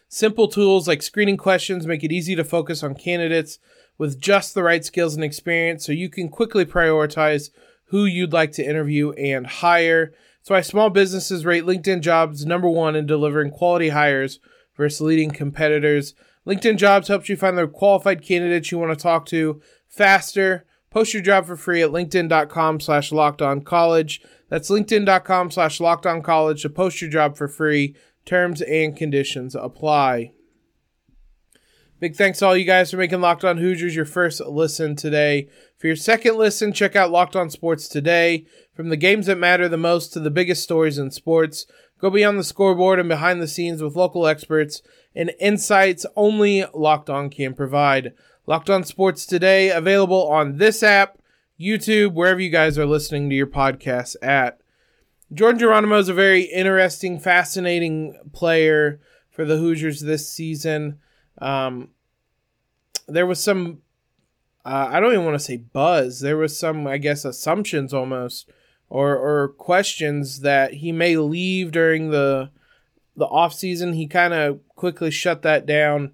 Simple 0.10 0.48
tools 0.48 0.88
like 0.88 1.02
screening 1.02 1.38
questions 1.38 1.88
make 1.88 2.04
it 2.04 2.12
easy 2.12 2.36
to 2.36 2.44
focus 2.44 2.84
on 2.84 2.96
candidates 2.96 3.60
with 3.98 4.20
just 4.20 4.54
the 4.54 4.64
right 4.64 4.84
skills 4.84 5.16
and 5.16 5.24
experience 5.24 5.86
so 5.86 5.92
you 5.92 6.10
can 6.10 6.30
quickly 6.30 6.66
prioritize 6.66 7.50
who 7.86 8.06
you'd 8.06 8.34
like 8.34 8.52
to 8.54 8.68
interview 8.68 9.12
and 9.12 9.46
hire. 9.46 10.14
That's 10.40 10.50
why 10.50 10.62
small 10.62 10.90
businesses 10.90 11.46
rate 11.46 11.64
LinkedIn 11.64 12.02
jobs 12.02 12.46
number 12.46 12.70
one 12.70 12.96
in 12.96 13.06
delivering 13.06 13.52
quality 13.52 13.90
hires 13.90 14.40
versus 14.76 15.02
leading 15.02 15.32
competitors. 15.32 16.16
LinkedIn 16.46 16.78
jobs 16.78 17.08
helps 17.08 17.30
you 17.30 17.38
find 17.38 17.58
the 17.58 17.68
qualified 17.68 18.22
candidates 18.22 18.72
you 18.72 18.80
want 18.80 18.98
to 18.98 19.02
talk 19.02 19.26
to 19.28 19.62
faster 19.88 20.66
Post 20.94 21.12
your 21.16 21.24
job 21.24 21.48
for 21.48 21.58
free 21.58 21.82
at 21.82 21.90
linkedin.com 21.90 22.80
slash 22.80 23.12
locked 23.12 23.42
on 23.42 23.62
college. 23.62 24.22
That's 24.48 24.70
linkedin.com 24.70 25.50
slash 25.50 25.80
locked 25.80 26.06
on 26.06 26.22
college 26.22 26.62
to 26.62 26.70
post 26.70 27.02
your 27.02 27.10
job 27.10 27.36
for 27.36 27.48
free. 27.48 27.96
Terms 28.26 28.62
and 28.62 28.96
conditions 28.96 29.56
apply. 29.56 30.34
Big 32.04 32.18
thanks 32.18 32.40
to 32.40 32.46
all 32.46 32.58
you 32.58 32.66
guys 32.66 32.92
for 32.92 32.98
making 32.98 33.22
Locked 33.22 33.46
On 33.46 33.56
Hoosiers 33.60 33.96
your 33.96 34.04
first 34.04 34.42
listen 34.42 34.94
today. 34.94 35.48
For 35.78 35.88
your 35.88 35.96
second 35.96 36.36
listen, 36.36 36.74
check 36.74 36.98
out 36.98 37.12
Locked 37.12 37.38
On 37.38 37.50
Sports 37.50 37.88
today. 37.88 38.46
From 38.76 38.90
the 38.90 38.98
games 38.98 39.28
that 39.28 39.38
matter 39.38 39.70
the 39.70 39.78
most 39.78 40.12
to 40.12 40.20
the 40.20 40.30
biggest 40.30 40.64
stories 40.64 40.98
in 40.98 41.12
sports, 41.12 41.66
go 42.02 42.10
beyond 42.10 42.38
the 42.38 42.44
scoreboard 42.44 43.00
and 43.00 43.08
behind 43.08 43.42
the 43.42 43.48
scenes 43.48 43.82
with 43.82 43.96
local 43.96 44.28
experts 44.28 44.82
and 45.16 45.32
insights 45.40 46.06
only 46.18 46.66
Locked 46.74 47.10
On 47.10 47.30
can 47.30 47.54
provide. 47.54 48.12
Locked 48.48 48.70
On 48.70 48.84
Sports 48.84 49.26
today, 49.26 49.70
available 49.70 50.28
on 50.28 50.58
this 50.58 50.84
app, 50.84 51.20
YouTube, 51.58 52.16
wherever 52.16 52.42
you 52.42 52.50
guys 52.50 52.78
are 52.78 52.86
listening 52.86 53.30
to 53.30 53.36
your 53.38 53.48
podcasts 53.48 54.18
at. 54.22 54.60
Jordan 55.32 55.58
Geronimo 55.58 56.00
is 56.00 56.10
a 56.10 56.14
very 56.14 56.42
interesting, 56.42 57.18
fascinating 57.18 58.20
player 58.34 59.00
for 59.32 59.46
the 59.46 59.56
Hoosiers 59.56 60.02
this 60.02 60.30
season. 60.30 61.00
Um, 61.40 61.90
there 63.08 63.26
was 63.26 63.42
some, 63.44 63.82
uh, 64.66 64.90
I 64.92 65.00
don't 65.00 65.14
even 65.14 65.26
want 65.26 65.36
to 65.36 65.44
say 65.44 65.58
buzz. 65.58 66.20
There 66.20 66.38
was 66.38 66.58
some, 66.58 66.88
I 66.88 66.98
guess, 66.98 67.26
assumptions 67.26 67.94
almost, 67.94 68.50
or 68.90 69.18
or 69.18 69.50
questions 69.50 70.42
that 70.42 70.76
he 70.76 70.92
may 70.92 71.18
leave 71.18 71.72
during 71.72 72.12
the 72.12 72.50
the 73.16 73.26
off 73.26 73.54
season. 73.54 73.94
He 73.94 74.08
kind 74.08 74.34
of 74.34 74.60
quickly 74.76 75.12
shut 75.12 75.42
that 75.42 75.66
down. 75.66 76.12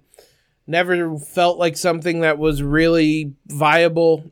Never 0.66 1.18
felt 1.18 1.58
like 1.58 1.76
something 1.76 2.20
that 2.20 2.38
was 2.38 2.62
really 2.62 3.34
viable. 3.46 4.30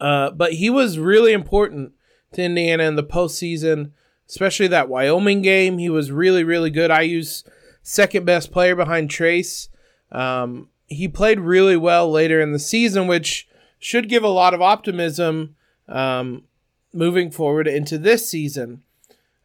Uh, 0.00 0.30
but 0.30 0.54
he 0.54 0.70
was 0.70 0.98
really 0.98 1.32
important 1.32 1.92
to 2.32 2.42
Indiana 2.42 2.84
in 2.84 2.96
the 2.96 3.02
postseason, 3.02 3.90
especially 4.28 4.68
that 4.68 4.88
Wyoming 4.88 5.42
game. 5.42 5.78
He 5.78 5.90
was 5.90 6.12
really, 6.12 6.44
really 6.44 6.70
good. 6.70 6.90
IU's 6.90 7.44
second 7.88 8.26
best 8.26 8.52
player 8.52 8.76
behind 8.76 9.08
Trayce. 9.08 9.68
Um, 10.12 10.68
he 10.86 11.08
played 11.08 11.40
really 11.40 11.76
well 11.76 12.10
later 12.10 12.38
in 12.38 12.52
the 12.52 12.58
season, 12.58 13.06
which 13.06 13.48
should 13.78 14.10
give 14.10 14.22
a 14.22 14.28
lot 14.28 14.52
of 14.52 14.60
optimism 14.60 15.56
um, 15.88 16.44
moving 16.92 17.30
forward 17.30 17.66
into 17.66 17.96
this 17.96 18.28
season. 18.28 18.82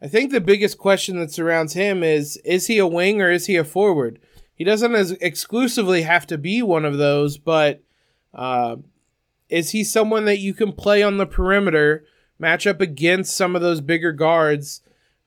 I 0.01 0.07
think 0.07 0.31
the 0.31 0.41
biggest 0.41 0.77
question 0.77 1.17
that 1.19 1.31
surrounds 1.31 1.73
him 1.73 2.03
is 2.03 2.35
is 2.43 2.67
he 2.67 2.77
a 2.79 2.87
wing 2.87 3.21
or 3.21 3.31
is 3.31 3.45
he 3.45 3.55
a 3.55 3.63
forward? 3.63 4.19
He 4.53 4.65
doesn't 4.65 5.21
exclusively 5.21 6.01
have 6.01 6.27
to 6.27 6.37
be 6.37 6.61
one 6.61 6.83
of 6.83 6.97
those, 6.97 7.37
but 7.37 7.81
uh, 8.33 8.75
is 9.47 9.69
he 9.69 9.85
someone 9.85 10.25
that 10.25 10.39
you 10.39 10.53
can 10.53 10.73
play 10.73 11.01
on 11.01 11.17
the 11.17 11.25
perimeter, 11.25 12.03
match 12.37 12.67
up 12.67 12.81
against 12.81 13.37
some 13.37 13.55
of 13.55 13.61
those 13.61 13.79
bigger 13.79 14.11
guards, 14.11 14.81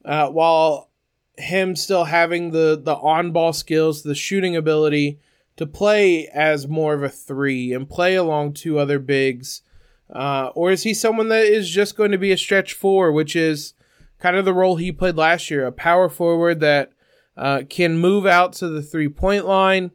uh, 0.04 0.28
while 0.28 0.90
him 1.38 1.76
still 1.76 2.04
having 2.04 2.50
the 2.50 2.80
the 2.82 2.94
on 2.96 3.32
ball 3.32 3.52
skills, 3.52 4.02
the 4.02 4.14
shooting 4.14 4.56
ability 4.56 5.18
to 5.56 5.66
play 5.66 6.28
as 6.28 6.68
more 6.68 6.94
of 6.94 7.02
a 7.02 7.08
three 7.08 7.72
and 7.72 7.88
play 7.88 8.14
along 8.14 8.52
two 8.52 8.78
other 8.78 8.98
bigs? 8.98 9.62
Uh, 10.10 10.50
or 10.54 10.70
is 10.70 10.84
he 10.84 10.94
someone 10.94 11.28
that 11.28 11.44
is 11.44 11.68
just 11.68 11.96
going 11.96 12.12
to 12.12 12.18
be 12.18 12.30
a 12.30 12.38
stretch 12.38 12.74
four, 12.74 13.10
which 13.10 13.34
is 13.34 13.74
kind 14.18 14.36
of 14.36 14.44
the 14.44 14.54
role 14.54 14.76
he 14.76 14.92
played 14.92 15.16
last 15.16 15.50
year, 15.50 15.66
a 15.66 15.72
power 15.72 16.08
forward 16.08 16.60
that 16.60 16.92
uh, 17.36 17.62
can 17.68 17.98
move 17.98 18.24
out 18.24 18.52
to 18.52 18.68
the 18.68 18.82
three 18.82 19.08
point 19.08 19.46
line 19.46 19.90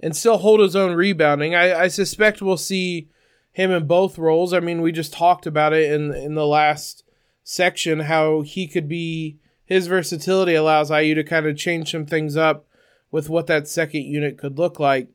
and 0.00 0.16
still 0.16 0.38
hold 0.38 0.60
his 0.60 0.74
own 0.74 0.94
rebounding? 0.94 1.54
I, 1.54 1.82
I 1.82 1.88
suspect 1.88 2.42
we'll 2.42 2.56
see 2.56 3.08
him 3.52 3.70
in 3.70 3.86
both 3.86 4.18
roles. 4.18 4.52
I 4.52 4.60
mean, 4.60 4.82
we 4.82 4.92
just 4.92 5.12
talked 5.12 5.46
about 5.46 5.72
it 5.72 5.92
in 5.92 6.12
in 6.12 6.34
the 6.34 6.46
last 6.46 7.04
section 7.44 8.00
how 8.00 8.40
he 8.42 8.66
could 8.66 8.88
be 8.88 9.38
his 9.64 9.86
versatility 9.86 10.54
allows 10.54 10.90
IU 10.90 11.14
to 11.14 11.24
kind 11.24 11.46
of 11.46 11.56
change 11.56 11.90
some 11.90 12.06
things 12.06 12.36
up 12.36 12.66
with 13.10 13.28
what 13.28 13.46
that 13.46 13.68
second 13.68 14.02
unit 14.02 14.38
could 14.38 14.58
look 14.58 14.80
like. 14.80 15.08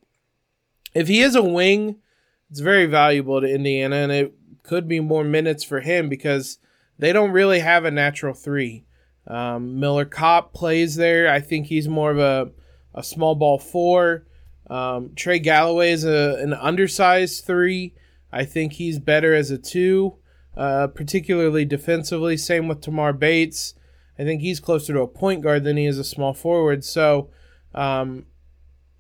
If 0.93 1.07
he 1.07 1.21
is 1.21 1.35
a 1.35 1.43
wing, 1.43 1.97
it's 2.49 2.59
very 2.59 2.85
valuable 2.85 3.41
to 3.41 3.47
Indiana, 3.53 3.97
and 3.97 4.11
it 4.11 4.33
could 4.63 4.87
be 4.87 4.99
more 4.99 5.23
minutes 5.23 5.63
for 5.63 5.81
him 5.81 6.09
because 6.09 6.59
they 6.97 7.11
don't 7.13 7.31
really 7.31 7.59
have 7.59 7.85
a 7.85 7.91
natural 7.91 8.33
three. 8.33 8.85
Um, 9.27 9.79
Miller 9.79 10.05
Kopp 10.05 10.53
plays 10.53 10.95
there. 10.95 11.29
I 11.29 11.41
think 11.41 11.67
he's 11.67 11.87
more 11.87 12.11
of 12.11 12.19
a, 12.19 12.51
a 12.95 13.03
small 13.03 13.35
ball 13.35 13.59
four. 13.59 14.25
Um, 14.69 15.11
Trey 15.15 15.39
Galloway 15.39 15.91
is 15.91 16.05
a, 16.05 16.37
an 16.41 16.53
undersized 16.53 17.45
three. 17.45 17.93
I 18.31 18.45
think 18.45 18.73
he's 18.73 18.99
better 18.99 19.33
as 19.33 19.51
a 19.51 19.57
two, 19.57 20.17
uh, 20.55 20.87
particularly 20.87 21.65
defensively. 21.65 22.37
Same 22.37 22.67
with 22.67 22.81
Tamar 22.81 23.13
Bates. 23.13 23.73
I 24.19 24.23
think 24.23 24.41
he's 24.41 24.59
closer 24.59 24.93
to 24.93 25.01
a 25.01 25.07
point 25.07 25.41
guard 25.41 25.63
than 25.63 25.77
he 25.77 25.85
is 25.85 25.99
a 25.99 26.03
small 26.03 26.33
forward. 26.33 26.83
So 26.83 27.29
um, 27.75 28.25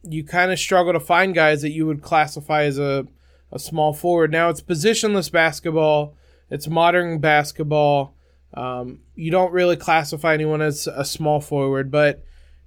you 0.03 0.23
kind 0.23 0.51
of 0.51 0.59
struggle 0.59 0.93
to 0.93 0.99
find 0.99 1.33
guys 1.33 1.61
that 1.61 1.71
you 1.71 1.85
would 1.85 2.01
classify 2.01 2.63
as 2.63 2.77
a, 2.77 3.07
a 3.51 3.59
small 3.59 3.93
forward. 3.93 4.31
Now 4.31 4.49
it's 4.49 4.61
positionless 4.61 5.31
basketball, 5.31 6.15
it's 6.49 6.67
modern 6.67 7.19
basketball. 7.19 8.15
Um, 8.53 9.01
you 9.15 9.29
don't 9.29 9.51
really 9.51 9.75
classify 9.75 10.33
anyone 10.33 10.61
as 10.61 10.87
a 10.87 11.03
small 11.03 11.41
forward, 11.41 11.91
but 11.91 12.23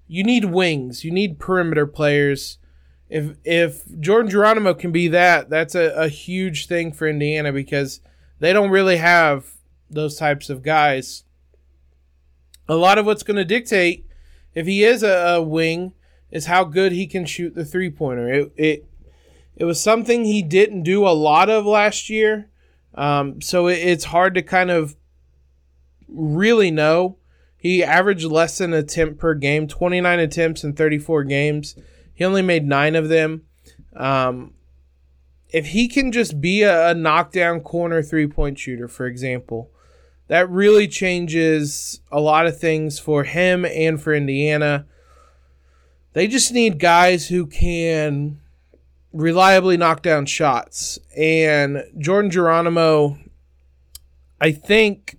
you 0.06 0.24
need 0.24 0.46
wings, 0.46 1.04
you 1.04 1.10
need 1.10 1.38
perimeter 1.38 1.86
players. 1.86 2.58
If 3.08 3.36
if 3.44 3.82
Jordan 3.98 4.30
Geronimo 4.30 4.74
can 4.74 4.92
be 4.92 5.08
that, 5.08 5.50
that's 5.50 5.74
a, 5.74 5.92
a 5.96 6.08
huge 6.08 6.66
thing 6.66 6.92
for 6.92 7.08
Indiana 7.08 7.52
because 7.52 8.00
they 8.38 8.52
don't 8.52 8.70
really 8.70 8.98
have 8.98 9.46
those 9.88 10.16
types 10.16 10.50
of 10.50 10.62
guys. 10.62 11.24
A 12.70 12.76
lot 12.76 12.98
of 12.98 13.06
what's 13.06 13.24
going 13.24 13.36
to 13.36 13.44
dictate 13.44 14.06
if 14.54 14.64
he 14.64 14.84
is 14.84 15.02
a, 15.02 15.34
a 15.34 15.42
wing 15.42 15.92
is 16.30 16.46
how 16.46 16.62
good 16.62 16.92
he 16.92 17.08
can 17.08 17.24
shoot 17.26 17.56
the 17.56 17.64
three 17.64 17.90
pointer. 17.90 18.32
It, 18.32 18.52
it 18.56 18.86
it 19.56 19.64
was 19.64 19.82
something 19.82 20.24
he 20.24 20.40
didn't 20.40 20.84
do 20.84 21.04
a 21.04 21.10
lot 21.10 21.50
of 21.50 21.66
last 21.66 22.08
year, 22.08 22.48
um, 22.94 23.42
so 23.42 23.66
it, 23.66 23.78
it's 23.78 24.04
hard 24.04 24.34
to 24.34 24.42
kind 24.42 24.70
of 24.70 24.94
really 26.06 26.70
know. 26.70 27.18
He 27.56 27.82
averaged 27.82 28.24
less 28.24 28.58
than 28.58 28.72
an 28.72 28.78
attempt 28.78 29.18
per 29.18 29.34
game, 29.34 29.66
29 29.66 30.20
attempts 30.20 30.62
in 30.62 30.74
34 30.74 31.24
games. 31.24 31.74
He 32.14 32.24
only 32.24 32.40
made 32.40 32.64
nine 32.64 32.94
of 32.94 33.08
them. 33.08 33.42
Um, 33.96 34.54
if 35.48 35.66
he 35.66 35.88
can 35.88 36.12
just 36.12 36.40
be 36.40 36.62
a, 36.62 36.90
a 36.90 36.94
knockdown 36.94 37.62
corner 37.62 38.00
three 38.00 38.28
point 38.28 38.60
shooter, 38.60 38.86
for 38.86 39.06
example, 39.06 39.72
that 40.30 40.48
really 40.48 40.86
changes 40.86 42.00
a 42.12 42.20
lot 42.20 42.46
of 42.46 42.56
things 42.56 43.00
for 43.00 43.24
him 43.24 43.64
and 43.64 44.00
for 44.00 44.14
Indiana. 44.14 44.86
They 46.12 46.28
just 46.28 46.52
need 46.52 46.78
guys 46.78 47.26
who 47.26 47.48
can 47.48 48.38
reliably 49.12 49.76
knock 49.76 50.02
down 50.02 50.26
shots. 50.26 51.00
And 51.16 51.82
Jordan 51.98 52.30
Geronimo, 52.30 53.18
I 54.40 54.52
think, 54.52 55.18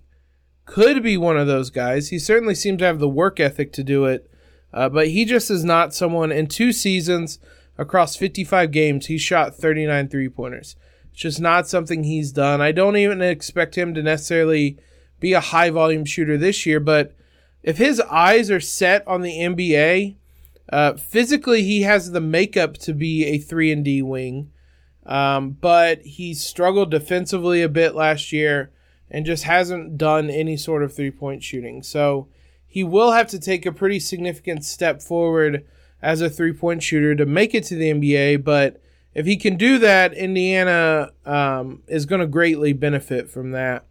could 0.64 1.02
be 1.02 1.18
one 1.18 1.36
of 1.36 1.46
those 1.46 1.68
guys. 1.68 2.08
He 2.08 2.18
certainly 2.18 2.54
seems 2.54 2.78
to 2.78 2.86
have 2.86 2.98
the 2.98 3.06
work 3.06 3.38
ethic 3.38 3.70
to 3.74 3.84
do 3.84 4.06
it. 4.06 4.30
Uh, 4.72 4.88
but 4.88 5.08
he 5.08 5.26
just 5.26 5.50
is 5.50 5.62
not 5.62 5.92
someone 5.92 6.32
in 6.32 6.46
two 6.46 6.72
seasons 6.72 7.38
across 7.76 8.16
55 8.16 8.70
games, 8.70 9.06
he 9.08 9.18
shot 9.18 9.54
39 9.54 10.08
three 10.08 10.30
pointers. 10.30 10.74
It's 11.10 11.20
just 11.20 11.38
not 11.38 11.68
something 11.68 12.04
he's 12.04 12.32
done. 12.32 12.62
I 12.62 12.72
don't 12.72 12.96
even 12.96 13.20
expect 13.20 13.76
him 13.76 13.92
to 13.92 14.02
necessarily 14.02 14.78
be 15.22 15.32
a 15.32 15.40
high 15.40 15.70
volume 15.70 16.04
shooter 16.04 16.36
this 16.36 16.66
year, 16.66 16.80
but 16.80 17.14
if 17.62 17.78
his 17.78 18.00
eyes 18.00 18.50
are 18.50 18.60
set 18.60 19.06
on 19.06 19.22
the 19.22 19.38
NBA, 19.38 20.16
uh, 20.70 20.94
physically, 20.94 21.62
he 21.62 21.82
has 21.82 22.10
the 22.10 22.20
makeup 22.20 22.76
to 22.78 22.92
be 22.92 23.24
a 23.24 23.38
three 23.38 23.72
and 23.72 23.84
D 23.84 24.02
wing, 24.02 24.50
um, 25.06 25.50
but 25.50 26.02
he 26.02 26.34
struggled 26.34 26.90
defensively 26.90 27.62
a 27.62 27.68
bit 27.68 27.94
last 27.94 28.32
year 28.32 28.72
and 29.10 29.26
just 29.26 29.44
hasn't 29.44 29.96
done 29.96 30.28
any 30.30 30.56
sort 30.56 30.82
of 30.82 30.94
three 30.94 31.10
point 31.10 31.42
shooting. 31.42 31.82
So 31.82 32.28
he 32.66 32.82
will 32.82 33.12
have 33.12 33.28
to 33.28 33.38
take 33.38 33.66
a 33.66 33.72
pretty 33.72 34.00
significant 34.00 34.64
step 34.64 35.02
forward 35.02 35.66
as 36.00 36.20
a 36.20 36.30
three 36.30 36.52
point 36.52 36.82
shooter 36.82 37.14
to 37.14 37.26
make 37.26 37.54
it 37.54 37.64
to 37.64 37.76
the 37.76 37.92
NBA. 37.92 38.42
But 38.42 38.80
if 39.14 39.26
he 39.26 39.36
can 39.36 39.56
do 39.56 39.78
that, 39.78 40.14
Indiana 40.14 41.10
um, 41.26 41.82
is 41.86 42.06
going 42.06 42.22
to 42.22 42.26
greatly 42.26 42.72
benefit 42.72 43.30
from 43.30 43.52
that. 43.52 43.86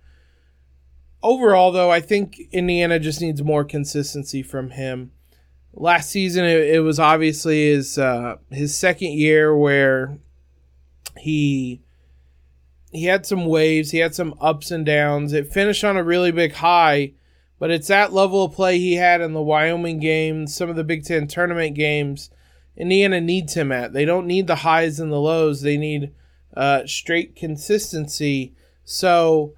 Overall, 1.24 1.72
though, 1.72 1.92
I 1.92 2.02
think 2.02 2.40
Indiana 2.52 3.00
just 3.00 3.22
needs 3.22 3.44
more 3.44 3.64
consistency 3.64 4.42
from 4.42 4.72
him 4.72 5.12
last 5.74 6.10
season 6.10 6.44
it, 6.44 6.76
it 6.76 6.80
was 6.82 7.00
obviously 7.00 7.72
his 7.72 7.98
uh, 7.98 8.38
his 8.50 8.78
second 8.78 9.14
year 9.14 9.56
where 9.56 10.18
he 11.18 11.82
he 12.92 13.06
had 13.06 13.26
some 13.26 13.46
waves, 13.46 13.92
he 13.92 14.00
had 14.00 14.14
some 14.14 14.36
ups 14.42 14.70
and 14.70 14.86
downs. 14.86 15.32
It 15.32 15.52
finished 15.52 15.84
on 15.84 15.96
a 15.96 16.04
really 16.04 16.32
big 16.32 16.54
high, 16.54 17.14
but 17.58 17.72
it's 17.72 17.88
that 17.88 18.12
level 18.12 18.44
of 18.44 18.54
play 18.54 18.80
he 18.80 18.96
had 18.96 19.22
in 19.22 19.32
the 19.32 19.42
Wyoming 19.42 20.00
game, 20.00 20.46
some 20.46 20.70
of 20.70 20.76
the 20.76 20.84
Big 20.84 21.06
Ten 21.06 21.28
tournament 21.28 21.76
games. 21.76 22.30
Indiana 22.76 23.22
needs 23.22 23.54
him 23.54 23.72
at. 23.72 23.94
They 23.94 24.04
don't 24.04 24.28
need 24.28 24.48
the 24.48 24.56
highs 24.56 25.00
and 25.00 25.12
the 25.12 25.20
lows. 25.20 25.62
They 25.62 25.78
need 25.78 26.12
uh, 26.56 26.86
straight 26.86 27.36
consistency. 27.36 28.56
So 28.84 29.54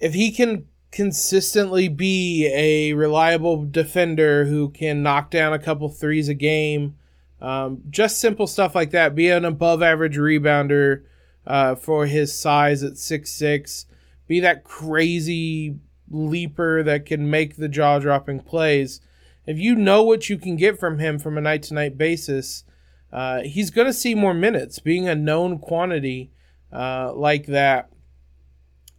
if 0.00 0.14
he 0.14 0.32
can 0.32 0.66
consistently 0.90 1.88
be 1.88 2.50
a 2.52 2.94
reliable 2.94 3.64
defender 3.64 4.46
who 4.46 4.70
can 4.70 5.02
knock 5.02 5.30
down 5.30 5.52
a 5.52 5.58
couple 5.58 5.88
threes 5.88 6.28
a 6.28 6.34
game, 6.34 6.96
um, 7.40 7.82
just 7.88 8.18
simple 8.18 8.46
stuff 8.46 8.74
like 8.74 8.90
that, 8.90 9.14
be 9.14 9.28
an 9.28 9.44
above 9.44 9.82
average 9.82 10.16
rebounder 10.16 11.04
uh, 11.46 11.74
for 11.74 12.06
his 12.06 12.36
size 12.36 12.82
at 12.82 12.96
six 12.96 13.30
six, 13.30 13.86
be 14.26 14.40
that 14.40 14.64
crazy 14.64 15.76
leaper 16.10 16.82
that 16.82 17.06
can 17.06 17.30
make 17.30 17.56
the 17.56 17.68
jaw 17.68 17.98
dropping 17.98 18.40
plays. 18.40 19.00
If 19.46 19.58
you 19.58 19.74
know 19.74 20.02
what 20.02 20.28
you 20.28 20.38
can 20.38 20.56
get 20.56 20.78
from 20.78 20.98
him 20.98 21.18
from 21.18 21.38
a 21.38 21.40
night 21.40 21.62
to 21.64 21.74
night 21.74 21.96
basis, 21.96 22.64
uh, 23.12 23.40
he's 23.42 23.70
going 23.70 23.86
to 23.86 23.92
see 23.92 24.14
more 24.14 24.34
minutes, 24.34 24.78
being 24.78 25.08
a 25.08 25.14
known 25.14 25.58
quantity 25.58 26.30
uh, 26.72 27.12
like 27.14 27.46
that. 27.46 27.90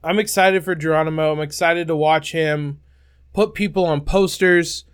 I'm 0.03 0.19
excited 0.19 0.63
for 0.63 0.75
Geronimo. 0.75 1.31
I'm 1.31 1.41
excited 1.41 1.87
to 1.87 1.95
watch 1.95 2.31
him 2.31 2.79
put 3.33 3.53
people 3.53 3.85
on 3.85 4.01
posters, 4.01 4.85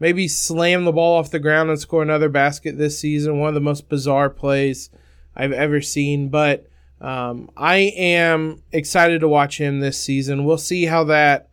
maybe 0.00 0.28
slam 0.28 0.84
the 0.84 0.92
ball 0.92 1.18
off 1.18 1.30
the 1.30 1.38
ground 1.38 1.70
and 1.70 1.78
score 1.78 2.02
another 2.02 2.28
basket 2.28 2.78
this 2.78 2.98
season. 2.98 3.38
One 3.38 3.48
of 3.48 3.54
the 3.54 3.60
most 3.60 3.88
bizarre 3.88 4.30
plays 4.30 4.90
I've 5.36 5.52
ever 5.52 5.80
seen. 5.80 6.28
But 6.28 6.68
um, 7.00 7.50
I 7.56 7.76
am 7.76 8.62
excited 8.72 9.20
to 9.20 9.28
watch 9.28 9.58
him 9.58 9.80
this 9.80 10.00
season. 10.00 10.44
We'll 10.44 10.58
see 10.58 10.86
how 10.86 11.04
that, 11.04 11.48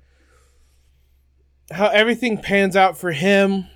how 1.72 1.88
everything 1.88 2.38
pans 2.38 2.76
out 2.76 2.98
for 2.98 3.12
him. 3.12 3.68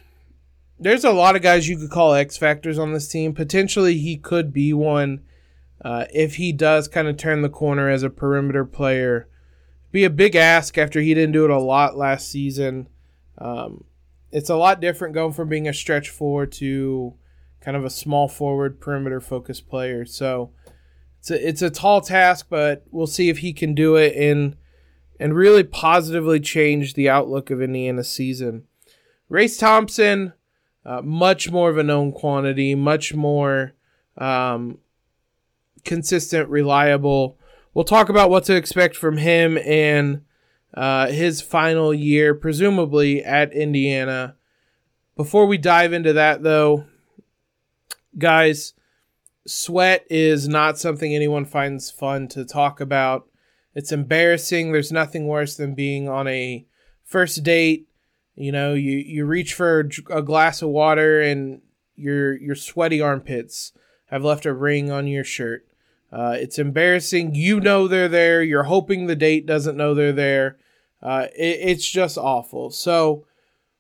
There's 0.78 1.06
a 1.06 1.12
lot 1.12 1.36
of 1.36 1.42
guys 1.42 1.70
you 1.70 1.78
could 1.78 1.92
call 1.92 2.14
X 2.14 2.38
factors 2.38 2.78
on 2.78 2.94
this 2.94 3.08
team. 3.08 3.34
Potentially, 3.34 3.98
he 3.98 4.18
could 4.18 4.52
be 4.52 4.74
one 4.74 5.24
uh, 5.86 6.06
if 6.12 6.38
he 6.38 6.52
does 6.52 6.88
kind 6.88 7.08
of 7.08 7.16
turn 7.16 7.44
the 7.44 7.50
corner 7.50 7.92
as 7.92 8.02
a 8.02 8.10
perimeter 8.10 8.66
player. 8.66 9.30
Be 9.92 10.04
a 10.04 10.10
big 10.10 10.36
ask 10.36 10.80
after 10.80 11.00
he 11.00 11.14
didn't 11.14 11.34
do 11.34 11.46
it 11.46 11.52
a 11.52 11.60
lot 11.60 11.96
last 11.96 12.28
season. 12.28 12.90
Um, 13.38 13.84
it's 14.32 14.50
a 14.50 14.56
lot 14.56 14.82
different 14.82 15.14
going 15.14 15.34
from 15.34 15.48
being 15.48 15.68
a 15.68 15.74
stretch 15.74 16.10
forward 16.10 16.52
to 16.54 17.14
kind 17.62 17.78
of 17.78 17.86
a 17.86 17.92
small 17.92 18.28
forward 18.28 18.82
perimeter 18.82 19.22
focused 19.22 19.70
player. 19.70 20.06
So 20.06 20.50
it's 21.20 21.30
a, 21.30 21.48
it's 21.48 21.62
a 21.62 21.70
tall 21.70 22.02
task, 22.02 22.48
but 22.50 22.84
we'll 22.90 23.06
see 23.06 23.30
if 23.30 23.38
he 23.38 23.54
can 23.54 23.76
do 23.76 23.96
it 23.96 24.16
and 24.16 24.56
and 25.20 25.36
really 25.36 25.64
positively 25.64 26.40
change 26.40 26.96
the 26.96 27.10
outlook 27.10 27.52
of 27.52 27.62
Indiana's 27.62 28.12
season. 28.12 28.64
Race 29.30 29.56
Thompson, 29.56 30.34
uh, 30.84 31.04
much 31.04 31.52
more 31.52 31.70
of 31.70 31.78
a 31.78 31.84
known 31.84 32.12
quantity, 32.12 32.74
much 32.74 33.14
more 33.14 33.74
um, 34.18 34.80
consistent, 35.86 36.50
reliable. 36.50 37.38
We'll 37.74 37.86
talk 37.86 38.10
about 38.10 38.30
what 38.30 38.44
to 38.46 38.56
expect 38.56 38.96
from 38.96 39.18
him 39.18 39.58
and 39.58 40.24
uh, 40.74 41.08
his 41.08 41.42
final 41.42 41.94
year, 41.94 42.36
presumably 42.36 43.24
at 43.24 43.54
Indiana. 43.54 44.36
Before 45.16 45.46
we 45.46 45.58
dive 45.58 45.94
into 45.94 46.14
that, 46.14 46.44
though, 46.44 46.86
guys, 48.18 48.74
sweat 49.48 50.06
is 50.10 50.48
not 50.48 50.78
something 50.78 51.14
anyone 51.14 51.46
finds 51.46 51.92
fun 51.92 52.28
to 52.30 52.44
talk 52.44 52.82
about. 52.82 53.28
It's 53.74 53.92
embarrassing. 53.92 54.72
There's 54.72 54.92
nothing 54.92 55.28
worse 55.28 55.56
than 55.56 55.76
being 55.76 56.10
on 56.10 56.28
a 56.28 56.66
first 57.04 57.44
date. 57.44 57.88
You 58.36 58.52
know, 58.52 58.74
you, 58.74 58.98
you 58.98 59.26
reach 59.26 59.54
for 59.54 59.90
a 60.10 60.22
glass 60.22 60.62
of 60.62 60.70
water 60.70 61.22
and 61.22 61.62
your 61.96 62.36
your 62.38 62.56
sweaty 62.56 63.00
armpits 63.00 63.72
have 64.08 64.24
left 64.24 64.46
a 64.46 64.54
ring 64.54 64.92
on 64.92 65.08
your 65.08 65.24
shirt. 65.24 65.66
Uh, 66.16 66.38
it's 66.40 66.58
embarrassing. 66.58 67.36
You 67.36 67.60
know 67.60 67.90
they're 67.90 68.08
there. 68.08 68.42
You're 68.42 68.64
hoping 68.64 69.06
the 69.06 69.18
date 69.18 69.46
doesn't 69.46 69.76
know 69.76 69.94
they're 69.94 70.14
there. 70.14 70.58
Uh, 71.04 71.28
it, 71.38 71.60
it's 71.62 71.90
just 71.90 72.18
awful. 72.18 72.70
So 72.70 73.26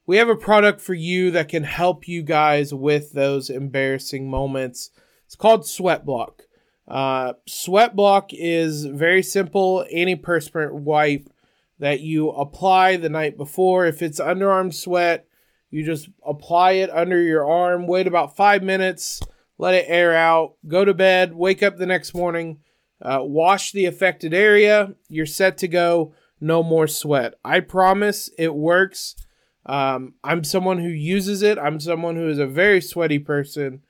we 0.05 0.17
have 0.17 0.27
a 0.27 0.35
product 0.35 0.81
for 0.81 0.93
you 0.93 1.31
that 1.31 1.47
can 1.47 1.63
help 1.63 2.09
you 2.09 2.23
guys 2.23 2.73
with 2.73 3.13
those 3.13 3.49
embarrassing 3.49 4.29
moments. 4.29 4.89
It's 5.25 5.37
called 5.37 5.61
SweatBlock. 5.61 6.41
Uh, 6.89 7.33
SweatBlock 7.47 8.31
is 8.31 8.83
very 8.83 9.23
simple 9.23 9.85
antiperspirant 9.95 10.73
wipe 10.73 11.29
that 11.79 12.01
you 12.01 12.31
apply 12.31 12.97
the 12.97 13.09
night 13.09 13.37
before. 13.37 13.85
If 13.85 14.01
it's 14.01 14.19
underarm 14.19 14.73
sweat, 14.73 15.25
you 15.71 15.85
just 15.85 16.09
apply 16.25 16.73
it 16.73 16.89
under 16.89 17.21
your 17.21 17.49
arm, 17.49 17.87
wait 17.87 18.07
about 18.07 18.35
five 18.35 18.61
minutes 18.61 19.21
let 19.57 19.73
it 19.73 19.85
air 19.87 20.13
out, 20.13 20.55
go 20.67 20.85
to 20.85 20.93
bed, 20.93 21.33
wake 21.33 21.63
up 21.63 21.77
the 21.77 21.85
next 21.85 22.13
morning, 22.13 22.59
uh, 23.01 23.19
wash 23.21 23.71
the 23.71 23.85
affected 23.85 24.33
area. 24.33 24.95
You're 25.09 25.25
set 25.25 25.57
to 25.59 25.67
go. 25.67 26.13
No 26.41 26.63
more 26.63 26.87
sweat. 26.87 27.35
I 27.45 27.61
promise 27.61 28.29
it 28.37 28.55
works. 28.55 29.15
Um, 29.65 30.15
I'm 30.23 30.43
someone 30.43 30.79
who 30.79 30.89
uses 30.89 31.41
it. 31.41 31.57
I'm 31.57 31.79
someone 31.79 32.15
who 32.15 32.27
is 32.27 32.39
a 32.39 32.45
very 32.45 32.81
sweaty 32.81 33.19
person 33.19 33.81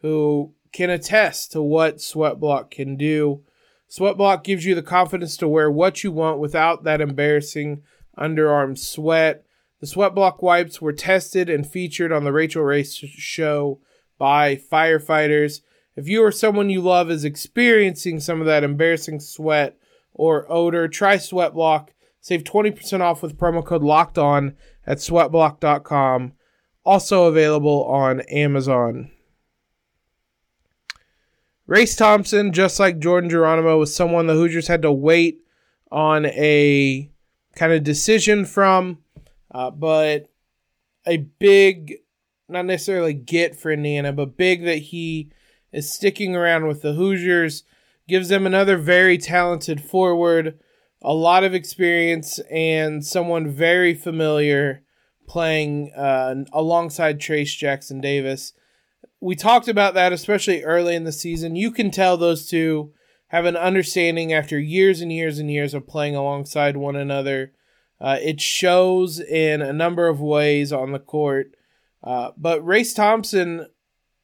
who 0.00 0.54
can 0.72 0.90
attest 0.90 1.52
to 1.52 1.62
what 1.62 1.98
SweatBlock 1.98 2.70
can 2.70 2.96
do. 2.96 3.42
SweatBlock 3.88 4.42
gives 4.42 4.64
you 4.64 4.74
the 4.74 4.82
confidence 4.82 5.36
to 5.36 5.48
wear 5.48 5.70
what 5.70 6.02
you 6.02 6.10
want 6.10 6.38
without 6.38 6.84
that 6.84 7.00
embarrassing 7.00 7.82
underarm 8.18 8.76
sweat. 8.76 9.44
The 9.80 9.86
SweatBlock 9.86 10.42
wipes 10.42 10.80
were 10.80 10.92
tested 10.92 11.48
and 11.48 11.66
featured 11.66 12.12
on 12.12 12.24
the 12.24 12.32
Rachael 12.32 12.62
Ray 12.62 12.84
show 12.84 13.80
by 14.22 14.54
firefighters. 14.54 15.62
If 15.96 16.06
you 16.06 16.22
or 16.22 16.30
someone 16.30 16.70
you 16.70 16.80
love 16.80 17.10
is 17.10 17.24
experiencing 17.24 18.20
some 18.20 18.38
of 18.38 18.46
that 18.46 18.62
embarrassing 18.62 19.18
sweat 19.18 19.76
or 20.14 20.46
odor, 20.48 20.86
try 20.86 21.16
Sweatblock. 21.16 21.88
Save 22.20 22.44
20% 22.44 23.00
off 23.00 23.20
with 23.20 23.36
promo 23.36 23.66
code 23.66 23.82
locked 23.82 24.18
on 24.18 24.54
at 24.86 24.98
sweatblock.com. 24.98 26.34
Also 26.84 27.24
available 27.24 27.84
on 27.86 28.20
Amazon. 28.20 29.10
Race 31.66 31.96
Thompson, 31.96 32.52
just 32.52 32.78
like 32.78 33.00
Jordan 33.00 33.28
Geronimo, 33.28 33.76
was 33.76 33.92
someone 33.92 34.28
the 34.28 34.34
Hoosiers 34.34 34.68
had 34.68 34.82
to 34.82 34.92
wait 34.92 35.40
on 35.90 36.26
a 36.26 37.10
kind 37.56 37.72
of 37.72 37.82
decision 37.82 38.44
from, 38.44 38.98
uh, 39.50 39.72
but 39.72 40.30
a 41.08 41.16
big 41.16 41.94
not 42.52 42.66
necessarily 42.66 43.14
get 43.14 43.56
for 43.56 43.72
Indiana, 43.72 44.12
but 44.12 44.36
big 44.36 44.64
that 44.64 44.78
he 44.78 45.30
is 45.72 45.92
sticking 45.92 46.36
around 46.36 46.66
with 46.66 46.82
the 46.82 46.94
Hoosiers. 46.94 47.64
Gives 48.08 48.28
them 48.28 48.46
another 48.46 48.76
very 48.76 49.16
talented 49.16 49.80
forward, 49.80 50.58
a 51.00 51.14
lot 51.14 51.44
of 51.44 51.54
experience, 51.54 52.40
and 52.50 53.04
someone 53.04 53.48
very 53.48 53.94
familiar 53.94 54.82
playing 55.28 55.92
uh, 55.96 56.34
alongside 56.52 57.20
Trayce 57.20 57.56
Jackson 57.56 58.00
Davis. 58.00 58.52
We 59.20 59.36
talked 59.36 59.68
about 59.68 59.94
that, 59.94 60.12
especially 60.12 60.64
early 60.64 60.96
in 60.96 61.04
the 61.04 61.12
season. 61.12 61.54
You 61.54 61.70
can 61.70 61.90
tell 61.90 62.16
those 62.16 62.48
two 62.48 62.92
have 63.28 63.46
an 63.46 63.56
understanding 63.56 64.32
after 64.32 64.58
years 64.58 65.00
and 65.00 65.10
years 65.10 65.38
and 65.38 65.50
years 65.50 65.72
of 65.72 65.86
playing 65.86 66.14
alongside 66.14 66.76
one 66.76 66.96
another. 66.96 67.52
Uh, 67.98 68.18
it 68.20 68.40
shows 68.40 69.20
in 69.20 69.62
a 69.62 69.72
number 69.72 70.06
of 70.06 70.20
ways 70.20 70.70
on 70.70 70.92
the 70.92 70.98
court. 70.98 71.54
Uh, 72.02 72.30
but 72.36 72.64
Race 72.64 72.94
Thompson 72.94 73.66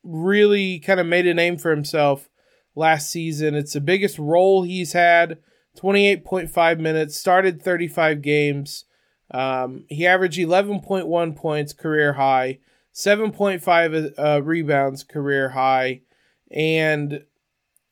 really 0.03 0.81
kind 0.81 1.01
of 1.01 1.07
made 1.07 1.27
a 1.27 1.35
name 1.35 1.57
for 1.57 1.71
himself 1.71 2.29
last 2.75 3.11
season. 3.11 3.55
It's 3.55 3.75
the 3.75 3.81
biggest 3.81 4.19
role 4.19 4.63
he's 4.63 4.93
had 4.93 5.39
28.5 5.79 6.79
minutes, 6.81 7.17
started 7.17 7.63
35 7.63 8.23
games. 8.23 8.85
Um, 9.31 9.85
he 9.89 10.07
averaged 10.07 10.39
11.1 10.39 11.37
points, 11.37 11.73
career 11.73 12.15
high, 12.15 12.59
7.5 12.95 14.13
uh, 14.19 14.43
rebounds, 14.43 15.05
career 15.05 15.51
high, 15.51 16.01
and 16.51 17.25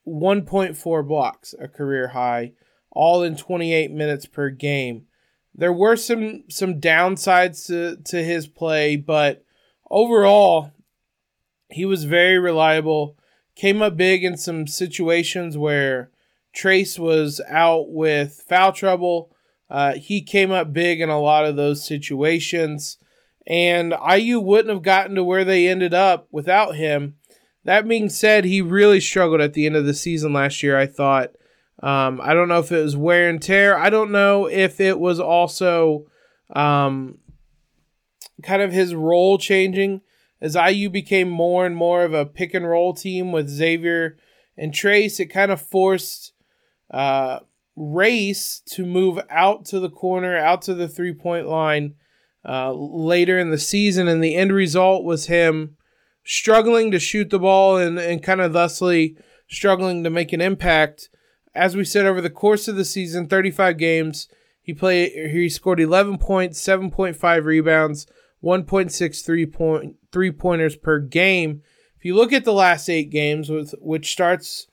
1.4 0.06 1.06
blocks, 1.06 1.54
a 1.60 1.68
career 1.68 2.08
high, 2.08 2.52
all 2.90 3.22
in 3.22 3.36
28 3.36 3.90
minutes 3.90 4.26
per 4.26 4.50
game. 4.50 5.06
There 5.54 5.72
were 5.72 5.96
some 5.96 6.44
some 6.48 6.80
downsides 6.80 7.66
to, 7.68 7.96
to 8.10 8.22
his 8.22 8.46
play, 8.46 8.96
but 8.96 9.45
overall, 9.90 10.72
he 11.70 11.84
was 11.84 12.04
very 12.04 12.38
reliable. 12.38 13.16
Came 13.54 13.82
up 13.82 13.96
big 13.96 14.24
in 14.24 14.36
some 14.36 14.66
situations 14.66 15.56
where 15.56 16.10
Trayce 16.54 16.98
was 16.98 17.40
out 17.48 17.90
with 17.90 18.44
foul 18.48 18.72
trouble. 18.72 19.32
Uh, 19.68 19.94
he 19.94 20.22
came 20.22 20.52
up 20.52 20.72
big 20.72 21.00
in 21.00 21.08
a 21.08 21.20
lot 21.20 21.44
of 21.44 21.56
those 21.56 21.86
situations. 21.86 22.98
And 23.46 23.94
IU 24.10 24.40
wouldn't 24.40 24.74
have 24.74 24.82
gotten 24.82 25.14
to 25.14 25.24
where 25.24 25.44
they 25.44 25.68
ended 25.68 25.94
up 25.94 26.26
without 26.30 26.76
him. 26.76 27.16
That 27.64 27.88
being 27.88 28.08
said, 28.08 28.44
he 28.44 28.60
really 28.60 29.00
struggled 29.00 29.40
at 29.40 29.52
the 29.52 29.66
end 29.66 29.76
of 29.76 29.86
the 29.86 29.94
season 29.94 30.32
last 30.32 30.62
year, 30.62 30.78
I 30.78 30.86
thought. 30.86 31.32
Um, 31.82 32.20
I 32.22 32.32
don't 32.32 32.48
know 32.48 32.60
if 32.60 32.72
it 32.72 32.82
was 32.82 32.96
wear 32.96 33.28
and 33.28 33.42
tear. 33.42 33.76
I 33.76 33.90
don't 33.90 34.10
know 34.10 34.46
if 34.46 34.80
it 34.80 34.98
was 34.98 35.20
also 35.20 36.06
um, 36.54 37.18
kind 38.42 38.62
of 38.62 38.72
his 38.72 38.94
role 38.94 39.38
changing 39.38 40.00
as 40.40 40.54
IU 40.54 40.90
became 40.90 41.28
more 41.28 41.64
and 41.64 41.76
more 41.76 42.04
of 42.04 42.12
a 42.12 42.26
pick 42.26 42.54
and 42.54 42.68
roll 42.68 42.94
team 42.94 43.32
with 43.32 43.48
Xavier 43.48 44.16
and 44.56 44.72
Trayce. 44.72 45.20
it 45.20 45.26
kind 45.26 45.50
of 45.50 45.60
forced 45.60 46.32
uh, 46.90 47.40
Race 47.74 48.62
to 48.70 48.86
move 48.86 49.20
out 49.28 49.66
to 49.66 49.80
the 49.80 49.90
corner, 49.90 50.36
out 50.36 50.62
to 50.62 50.74
the 50.74 50.88
three 50.88 51.12
point 51.12 51.46
line 51.46 51.94
uh, 52.46 52.72
later 52.72 53.38
in 53.38 53.50
the 53.50 53.58
season. 53.58 54.08
And 54.08 54.24
the 54.24 54.34
end 54.34 54.52
result 54.52 55.04
was 55.04 55.26
him 55.26 55.76
struggling 56.24 56.90
to 56.90 56.98
shoot 56.98 57.30
the 57.30 57.38
ball 57.38 57.76
and, 57.76 57.98
and 57.98 58.22
kind 58.22 58.40
of 58.40 58.52
thusly 58.52 59.16
struggling 59.48 60.04
to 60.04 60.10
make 60.10 60.32
an 60.32 60.40
impact. 60.40 61.10
As 61.54 61.76
we 61.76 61.84
said 61.84 62.06
over 62.06 62.20
the 62.20 62.30
course 62.30 62.66
of 62.66 62.76
the 62.76 62.84
season, 62.84 63.28
35 63.28 63.76
games, 63.78 64.28
he 64.62 64.74
played 64.74 65.30
he 65.30 65.48
scored 65.48 65.80
11 65.80 66.18
points, 66.18 66.60
7.5 66.60 67.44
rebounds, 67.44 68.06
1.6 68.46 69.52
point 69.52 69.96
three 70.12 70.30
pointers 70.30 70.76
per 70.76 71.00
game. 71.00 71.62
If 71.98 72.04
you 72.04 72.14
look 72.14 72.32
at 72.32 72.44
the 72.44 72.52
last 72.52 72.88
8 72.88 73.10
games 73.10 73.50
with 73.50 73.74
which 73.80 74.12
starts 74.12 74.68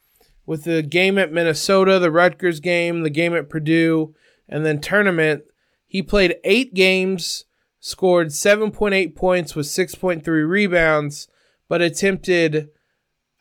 with 0.46 0.66
the 0.66 0.84
game 0.84 1.18
at 1.18 1.32
Minnesota, 1.32 1.98
the 1.98 2.12
Rutgers 2.12 2.60
game, 2.60 3.02
the 3.02 3.10
game 3.10 3.36
at 3.36 3.50
Purdue, 3.50 4.14
and 4.48 4.64
then 4.64 4.80
tournament, 4.80 5.44
he 5.88 6.04
played 6.04 6.36
8 6.44 6.74
games, 6.76 7.46
scored 7.80 8.28
7.8 8.28 9.16
points 9.16 9.56
with 9.56 9.66
6.3 9.66 10.26
rebounds, 10.48 11.28
but 11.68 11.82
attempted 11.82 12.70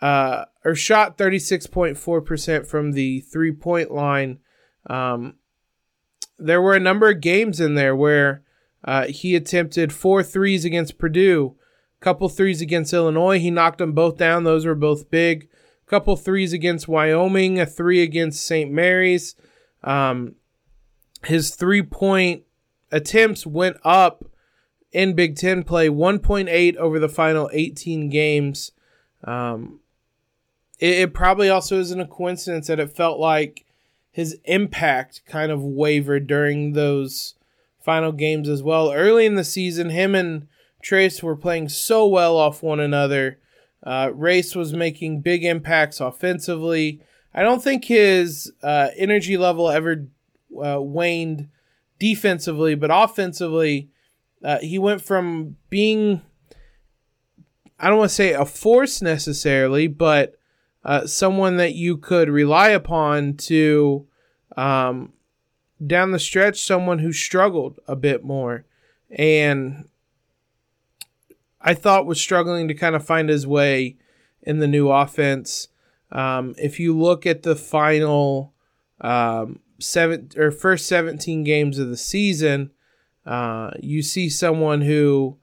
uh, 0.00 0.46
or 0.64 0.74
shot 0.74 1.18
36.4% 1.18 2.66
from 2.66 2.92
the 2.92 3.20
three 3.20 3.52
point 3.52 3.90
line. 3.90 4.38
Um, 4.88 5.34
there 6.38 6.62
were 6.62 6.74
a 6.74 6.80
number 6.80 7.10
of 7.10 7.20
games 7.20 7.60
in 7.60 7.74
there 7.74 7.94
where 7.94 8.42
uh, 8.84 9.06
he 9.06 9.36
attempted 9.36 9.92
four 9.92 10.22
threes 10.22 10.64
against 10.64 10.98
Purdue, 10.98 11.56
couple 12.00 12.28
threes 12.28 12.60
against 12.60 12.92
Illinois. 12.92 13.38
He 13.38 13.50
knocked 13.50 13.78
them 13.78 13.92
both 13.92 14.16
down. 14.16 14.44
Those 14.44 14.66
were 14.66 14.74
both 14.74 15.10
big. 15.10 15.48
Couple 15.86 16.16
threes 16.16 16.52
against 16.52 16.88
Wyoming, 16.88 17.60
a 17.60 17.66
three 17.66 18.02
against 18.02 18.44
St. 18.44 18.70
Mary's. 18.70 19.34
Um, 19.84 20.36
his 21.24 21.54
three 21.54 21.82
point 21.82 22.44
attempts 22.90 23.46
went 23.46 23.76
up 23.84 24.24
in 24.90 25.14
Big 25.14 25.36
Ten 25.36 25.62
play 25.62 25.88
1.8 25.88 26.76
over 26.76 26.98
the 26.98 27.08
final 27.08 27.50
18 27.52 28.10
games. 28.10 28.72
Um, 29.24 29.80
it, 30.78 30.98
it 30.98 31.14
probably 31.14 31.48
also 31.48 31.78
isn't 31.78 32.00
a 32.00 32.06
coincidence 32.06 32.66
that 32.66 32.80
it 32.80 32.94
felt 32.94 33.18
like 33.18 33.64
his 34.10 34.38
impact 34.44 35.22
kind 35.26 35.50
of 35.50 35.62
wavered 35.62 36.26
during 36.26 36.72
those 36.72 37.34
final 37.82 38.12
games 38.12 38.48
as 38.48 38.62
well. 38.62 38.92
Early 38.92 39.26
in 39.26 39.34
the 39.34 39.44
season, 39.44 39.90
him 39.90 40.14
and 40.14 40.48
Trayce 40.82 41.22
were 41.22 41.36
playing 41.36 41.68
so 41.68 42.06
well 42.06 42.36
off 42.36 42.62
one 42.62 42.80
another. 42.80 43.38
Uh, 43.82 44.10
Race 44.14 44.54
was 44.54 44.72
making 44.72 45.20
big 45.20 45.44
impacts 45.44 46.00
offensively. 46.00 47.02
I 47.34 47.42
don't 47.42 47.62
think 47.62 47.84
his 47.84 48.52
uh, 48.62 48.88
energy 48.96 49.36
level 49.36 49.70
ever 49.70 50.06
uh, 50.62 50.80
waned 50.80 51.48
defensively, 51.98 52.74
but 52.74 52.90
offensively, 52.92 53.90
uh, 54.44 54.58
he 54.58 54.78
went 54.78 55.02
from 55.02 55.56
being, 55.70 56.20
I 57.78 57.88
don't 57.88 57.98
want 57.98 58.10
to 58.10 58.14
say 58.14 58.32
a 58.32 58.44
force 58.44 59.02
necessarily, 59.02 59.86
but 59.86 60.34
uh, 60.84 61.06
someone 61.06 61.56
that 61.56 61.74
you 61.74 61.96
could 61.96 62.28
rely 62.28 62.70
upon 62.70 63.36
to, 63.36 64.06
um, 64.56 65.12
down 65.86 66.12
the 66.12 66.18
stretch, 66.18 66.60
someone 66.60 66.98
who 67.00 67.12
struggled 67.12 67.78
a 67.86 67.96
bit 67.96 68.24
more. 68.24 68.64
And 69.10 69.88
I 71.60 71.74
thought 71.74 72.06
was 72.06 72.20
struggling 72.20 72.68
to 72.68 72.74
kind 72.74 72.96
of 72.96 73.04
find 73.04 73.28
his 73.28 73.46
way 73.46 73.96
in 74.42 74.58
the 74.58 74.66
new 74.66 74.90
offense. 74.90 75.68
Um, 76.10 76.54
if 76.58 76.80
you 76.80 76.96
look 76.96 77.26
at 77.26 77.42
the 77.42 77.56
final 77.56 78.52
um, 79.00 79.60
seven 79.78 80.30
or 80.36 80.50
first 80.50 80.86
17 80.86 81.44
games 81.44 81.78
of 81.78 81.88
the 81.88 81.96
season, 81.96 82.70
uh, 83.24 83.70
you 83.80 84.02
see 84.02 84.28
someone 84.28 84.82
who 84.82 85.38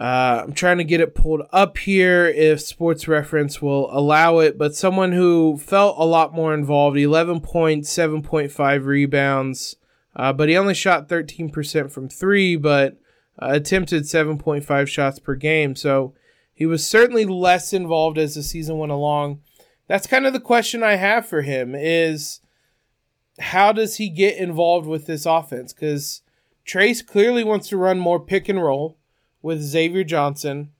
uh, 0.00 0.44
I'm 0.44 0.52
trying 0.52 0.78
to 0.78 0.84
get 0.84 1.00
it 1.00 1.14
pulled 1.14 1.42
up 1.52 1.76
here 1.78 2.26
if 2.26 2.60
Sports 2.60 3.08
Reference 3.08 3.60
will 3.60 3.90
allow 3.96 4.38
it, 4.38 4.56
but 4.56 4.76
someone 4.76 5.10
who 5.10 5.58
felt 5.58 5.96
a 5.98 6.04
lot 6.04 6.32
more 6.32 6.54
involved 6.54 6.96
11 6.96 7.40
points, 7.40 7.92
7.5 7.92 8.84
rebounds, 8.84 9.74
uh, 10.14 10.32
but 10.32 10.48
he 10.48 10.56
only 10.56 10.74
shot 10.74 11.08
13% 11.08 11.90
from 11.90 12.08
three, 12.08 12.54
but 12.54 12.96
uh, 13.42 13.48
attempted 13.50 14.04
7.5 14.04 14.86
shots 14.86 15.18
per 15.18 15.34
game. 15.34 15.74
So 15.74 16.14
he 16.54 16.64
was 16.64 16.86
certainly 16.86 17.24
less 17.24 17.72
involved 17.72 18.18
as 18.18 18.36
the 18.36 18.44
season 18.44 18.78
went 18.78 18.92
along. 18.92 19.40
That's 19.88 20.06
kind 20.06 20.26
of 20.26 20.32
the 20.32 20.40
question 20.40 20.84
I 20.84 20.94
have 20.94 21.26
for 21.26 21.42
him 21.42 21.74
is 21.74 22.40
how 23.40 23.72
does 23.72 23.96
he 23.96 24.10
get 24.10 24.36
involved 24.36 24.86
with 24.86 25.06
this 25.06 25.26
offense? 25.26 25.72
Because 25.72 26.22
Trayce 26.64 27.04
clearly 27.04 27.42
wants 27.42 27.68
to 27.68 27.76
run 27.76 27.98
more 27.98 28.20
pick 28.20 28.48
and 28.48 28.62
roll 28.62 28.97
with 29.48 29.62
Xavier 29.62 30.04
Johnson. 30.04 30.70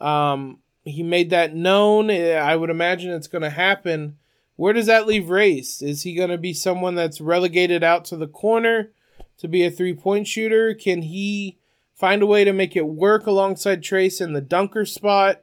Um, 0.00 0.58
he 0.82 1.04
made 1.04 1.30
that 1.30 1.54
known. 1.54 2.10
I 2.10 2.56
would 2.56 2.68
imagine 2.68 3.12
it's 3.12 3.28
going 3.28 3.42
to 3.42 3.50
happen. 3.50 4.18
Where 4.56 4.72
does 4.72 4.86
that 4.86 5.06
leave 5.06 5.30
Race? 5.30 5.80
Is 5.80 6.02
he 6.02 6.14
going 6.14 6.30
to 6.30 6.36
be 6.36 6.52
someone 6.52 6.96
that's 6.96 7.20
relegated 7.20 7.84
out 7.84 8.04
to 8.06 8.16
the 8.16 8.26
corner 8.26 8.90
to 9.38 9.46
be 9.46 9.64
a 9.64 9.70
three 9.70 9.94
point 9.94 10.26
shooter? 10.26 10.74
Can 10.74 11.02
he 11.02 11.58
find 11.94 12.20
a 12.20 12.26
way 12.26 12.42
to 12.42 12.52
make 12.52 12.74
it 12.74 12.88
work 12.88 13.26
alongside 13.26 13.82
Trayce 13.82 14.20
in 14.20 14.32
the 14.32 14.40
dunker 14.40 14.84
spot? 14.84 15.42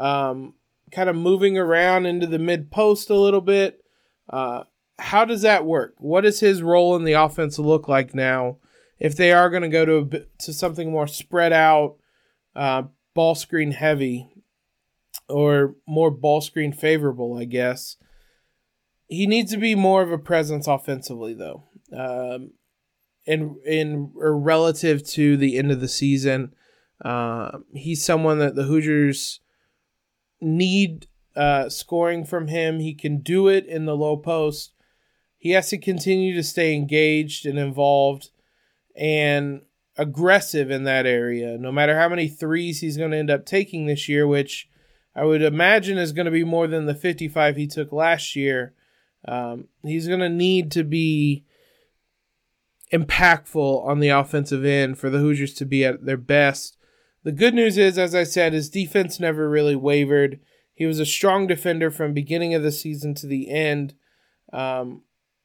Um, 0.00 0.54
kind 0.90 1.08
of 1.08 1.14
moving 1.14 1.56
around 1.56 2.06
into 2.06 2.26
the 2.26 2.40
mid 2.40 2.72
post 2.72 3.08
a 3.08 3.14
little 3.14 3.40
bit. 3.40 3.84
Uh, 4.28 4.64
how 4.98 5.24
does 5.24 5.42
that 5.42 5.64
work? 5.64 5.94
What 5.98 6.22
does 6.22 6.40
his 6.40 6.60
role 6.60 6.96
in 6.96 7.04
the 7.04 7.12
offense 7.12 7.56
look 7.56 7.86
like 7.86 8.16
now? 8.16 8.56
If 8.98 9.14
they 9.14 9.30
are 9.30 9.48
going 9.48 9.62
to 9.62 9.68
go 9.68 9.84
to 9.84 9.96
a, 9.98 10.20
to 10.42 10.52
something 10.52 10.90
more 10.90 11.06
spread 11.06 11.52
out, 11.52 11.98
uh, 12.56 12.84
ball 13.14 13.34
screen 13.34 13.72
heavy 13.72 14.28
or 15.28 15.76
more 15.86 16.10
ball 16.10 16.40
screen 16.40 16.72
favorable, 16.72 17.36
I 17.36 17.44
guess. 17.44 17.96
He 19.08 19.26
needs 19.26 19.52
to 19.52 19.58
be 19.58 19.74
more 19.74 20.02
of 20.02 20.10
a 20.10 20.18
presence 20.18 20.66
offensively, 20.66 21.34
though, 21.34 21.64
um, 21.96 22.52
in 23.24 23.60
in 23.64 24.10
relative 24.14 25.06
to 25.10 25.36
the 25.36 25.58
end 25.58 25.70
of 25.70 25.80
the 25.80 25.88
season. 25.88 26.54
Uh, 27.04 27.58
he's 27.74 28.04
someone 28.04 28.38
that 28.38 28.54
the 28.54 28.64
Hoosiers 28.64 29.40
need 30.40 31.06
uh, 31.36 31.68
scoring 31.68 32.24
from 32.24 32.48
him. 32.48 32.80
He 32.80 32.94
can 32.94 33.20
do 33.20 33.48
it 33.48 33.66
in 33.66 33.84
the 33.84 33.96
low 33.96 34.16
post. 34.16 34.72
He 35.36 35.50
has 35.50 35.68
to 35.68 35.78
continue 35.78 36.34
to 36.34 36.42
stay 36.42 36.74
engaged 36.74 37.46
and 37.46 37.58
involved, 37.58 38.30
and 38.96 39.62
aggressive 39.98 40.70
in 40.70 40.84
that 40.84 41.06
area. 41.06 41.56
No 41.58 41.72
matter 41.72 41.98
how 41.98 42.08
many 42.08 42.28
threes 42.28 42.80
he's 42.80 42.96
going 42.96 43.10
to 43.12 43.16
end 43.16 43.30
up 43.30 43.46
taking 43.46 43.86
this 43.86 44.08
year, 44.08 44.26
which 44.26 44.68
I 45.14 45.24
would 45.24 45.42
imagine 45.42 45.98
is 45.98 46.12
going 46.12 46.26
to 46.26 46.30
be 46.30 46.44
more 46.44 46.66
than 46.66 46.86
the 46.86 46.94
55 46.94 47.56
he 47.56 47.66
took 47.66 47.92
last 47.92 48.36
year, 48.36 48.74
um, 49.26 49.68
he's 49.82 50.06
going 50.06 50.20
to 50.20 50.28
need 50.28 50.70
to 50.72 50.84
be 50.84 51.44
impactful 52.92 53.84
on 53.84 54.00
the 54.00 54.08
offensive 54.08 54.64
end 54.64 54.98
for 54.98 55.10
the 55.10 55.18
Hoosiers 55.18 55.54
to 55.54 55.64
be 55.64 55.84
at 55.84 56.04
their 56.04 56.16
best. 56.16 56.76
The 57.24 57.32
good 57.32 57.54
news 57.54 57.76
is, 57.76 57.98
as 57.98 58.14
I 58.14 58.22
said, 58.22 58.52
his 58.52 58.70
defense 58.70 59.18
never 59.18 59.48
really 59.48 59.74
wavered. 59.74 60.38
He 60.74 60.86
was 60.86 61.00
a 61.00 61.06
strong 61.06 61.46
defender 61.46 61.90
from 61.90 62.12
beginning 62.12 62.54
of 62.54 62.62
the 62.62 62.70
season 62.70 63.14
to 63.14 63.26
the 63.26 63.50
end. 63.50 63.94
Um, 64.52 65.02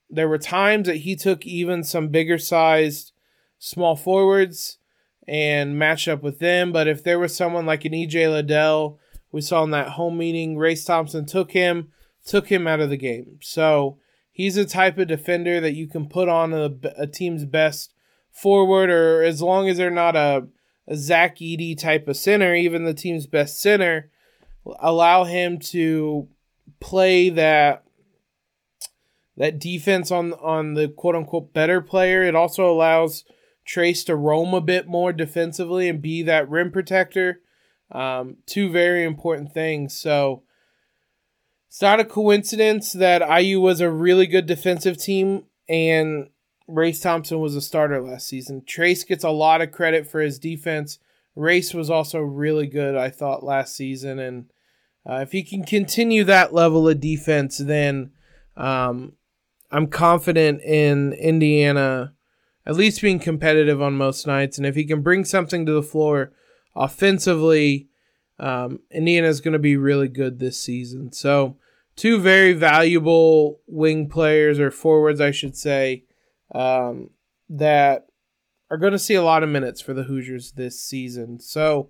there 0.10 0.28
were 0.28 0.38
times 0.38 0.88
that 0.88 0.98
he 0.98 1.16
took 1.16 1.46
even 1.46 1.84
some 1.84 2.10
bigger 2.10 2.38
sized 2.38 3.14
small 3.62 3.96
forwards 3.96 4.80
and 5.28 5.78
match 5.78 6.08
up 6.08 6.24
with 6.24 6.40
them. 6.40 6.72
But 6.72 6.88
if 6.88 7.04
there 7.04 7.20
was 7.20 7.36
someone 7.36 7.66
like 7.66 7.86
an 7.86 7.94
EJ 7.94 8.30
Liddell, 8.30 9.00
we 9.32 9.40
saw 9.40 9.64
in 9.64 9.70
that 9.70 9.90
home 9.90 10.18
meeting, 10.18 10.58
Race 10.58 10.84
Thompson 10.84 11.26
took 11.26 11.52
him, 11.52 11.92
took 12.26 12.48
him 12.48 12.68
out 12.68 12.80
of 12.82 12.90
the 12.90 12.98
game. 12.98 13.38
So 13.42 14.00
he's 14.32 14.58
a 14.58 14.66
type 14.66 14.98
of 14.98 15.08
defender 15.08 15.62
that 15.62 15.76
you 15.76 15.88
can 15.88 16.10
put 16.10 16.28
on 16.28 16.54
a, 16.54 16.72
a 16.98 17.06
team's 17.06 17.46
best 17.46 17.94
forward, 18.32 18.90
or 18.90 19.22
as 19.22 19.42
long 19.42 19.70
as 19.70 19.78
they're 19.78 19.92
not 19.92 20.16
a, 20.16 20.48
a 20.88 20.96
Zach 20.96 21.38
Edey 21.38 21.78
type 21.78 22.08
of 22.08 22.18
center, 22.18 22.56
even 22.56 22.84
the 22.84 22.94
team's 22.96 23.28
best 23.28 23.62
center, 23.62 24.10
allow 24.80 25.24
him 25.24 25.60
to 25.60 26.28
play 26.80 27.30
that 27.30 27.84
that 29.38 29.60
defense 29.60 30.12
on 30.12 30.34
on 30.34 30.74
the 30.74 30.90
quote 30.90 31.16
unquote 31.16 31.54
better 31.54 31.80
player. 31.80 32.24
It 32.24 32.36
also 32.36 32.70
allows 32.70 33.24
Trayce 33.66 34.06
to 34.06 34.16
roam 34.16 34.54
a 34.54 34.62
bit 34.62 34.88
more 34.88 35.14
defensively 35.14 35.88
and 35.88 36.02
be 36.02 36.24
that 36.24 36.50
rim 36.50 36.72
protector. 36.72 37.42
Um, 37.92 38.38
two 38.46 38.70
very 38.70 39.04
important 39.04 39.54
things. 39.54 39.98
So 39.98 40.44
it's 41.68 41.82
not 41.82 42.00
a 42.00 42.06
coincidence 42.06 42.94
that 42.94 43.42
IU 43.42 43.62
was 43.62 43.82
a 43.82 43.92
really 43.92 44.28
good 44.28 44.46
defensive 44.46 44.98
team 44.98 45.46
and 45.70 46.30
Race 46.68 47.02
Thompson 47.02 47.40
was 47.40 47.56
a 47.56 47.62
starter 47.62 48.02
last 48.02 48.28
season. 48.28 48.62
Trayce 48.62 49.06
gets 49.06 49.24
a 49.24 49.30
lot 49.30 49.62
of 49.62 49.72
credit 49.72 50.10
for 50.10 50.22
his 50.22 50.40
defense. 50.40 51.00
Race 51.36 51.74
was 51.74 51.90
also 51.90 52.20
really 52.20 52.68
good, 52.68 52.96
I 52.96 53.10
thought, 53.10 53.44
last 53.44 53.76
season, 53.76 54.20
and 54.20 54.52
Uh, 55.04 55.22
if 55.22 55.32
he 55.32 55.44
can 55.44 55.64
continue 55.64 56.24
that 56.24 56.54
level 56.54 56.88
of 56.88 57.00
defense, 57.00 57.58
then 57.58 58.12
um, 58.56 59.14
I'm 59.72 59.88
confident 59.88 60.62
in 60.62 61.14
Indiana 61.14 62.14
at 62.66 62.76
least 62.76 63.02
being 63.02 63.20
competitive 63.20 63.82
on 63.82 63.98
most 63.98 64.28
nights. 64.28 64.58
And 64.58 64.68
if 64.68 64.76
he 64.76 64.86
can 64.86 65.02
bring 65.02 65.26
something 65.26 65.66
to 65.66 65.72
the 65.72 65.84
floor 65.84 66.32
offensively, 66.76 67.90
um, 68.40 68.80
is 68.90 69.42
going 69.42 69.54
to 69.54 69.60
be 69.60 69.78
really 69.78 70.08
good 70.08 70.40
this 70.40 70.60
season. 70.60 71.12
So, 71.12 71.58
two 71.96 72.20
very 72.20 72.54
valuable 72.54 73.60
wing 73.68 74.10
players 74.10 74.60
or 74.60 74.72
forwards, 74.72 75.22
I 75.22 75.32
should 75.32 75.56
say, 75.56 76.06
um, 76.54 77.12
that 77.50 78.08
are 78.72 78.78
going 78.78 78.94
to 78.94 79.00
see 79.00 79.16
a 79.16 79.24
lot 79.24 79.44
of 79.44 79.50
minutes 79.50 79.82
for 79.82 79.94
the 79.94 80.04
Hoosiers 80.04 80.54
this 80.54 80.82
season. 80.82 81.40
So, 81.40 81.90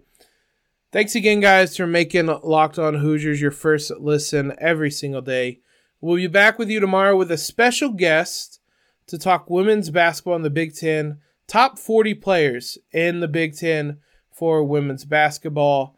thanks 0.92 1.16
again, 1.16 1.40
guys, 1.40 1.78
for 1.78 1.88
making 1.88 2.26
Locked 2.44 2.80
On 2.80 2.96
Hoosiers 2.96 3.40
your 3.40 3.52
first 3.52 3.92
listen 4.00 4.54
every 4.60 4.92
single 4.92 5.22
day. 5.22 5.60
We'll 6.02 6.18
be 6.18 6.28
back 6.28 6.58
with 6.58 6.70
you 6.70 6.80
tomorrow 6.80 7.16
with 7.16 7.32
a 7.32 7.38
special 7.38 7.92
guest 7.92 8.61
to 9.12 9.18
talk 9.18 9.50
women's 9.50 9.90
basketball 9.90 10.38
in 10.38 10.42
the 10.42 10.50
Big 10.50 10.74
Ten, 10.74 11.20
top 11.46 11.78
40 11.78 12.14
players 12.16 12.78
in 12.94 13.20
the 13.20 13.28
Big 13.28 13.56
Ten 13.58 13.98
for 14.34 14.64
women's 14.64 15.04
basketball. 15.04 15.98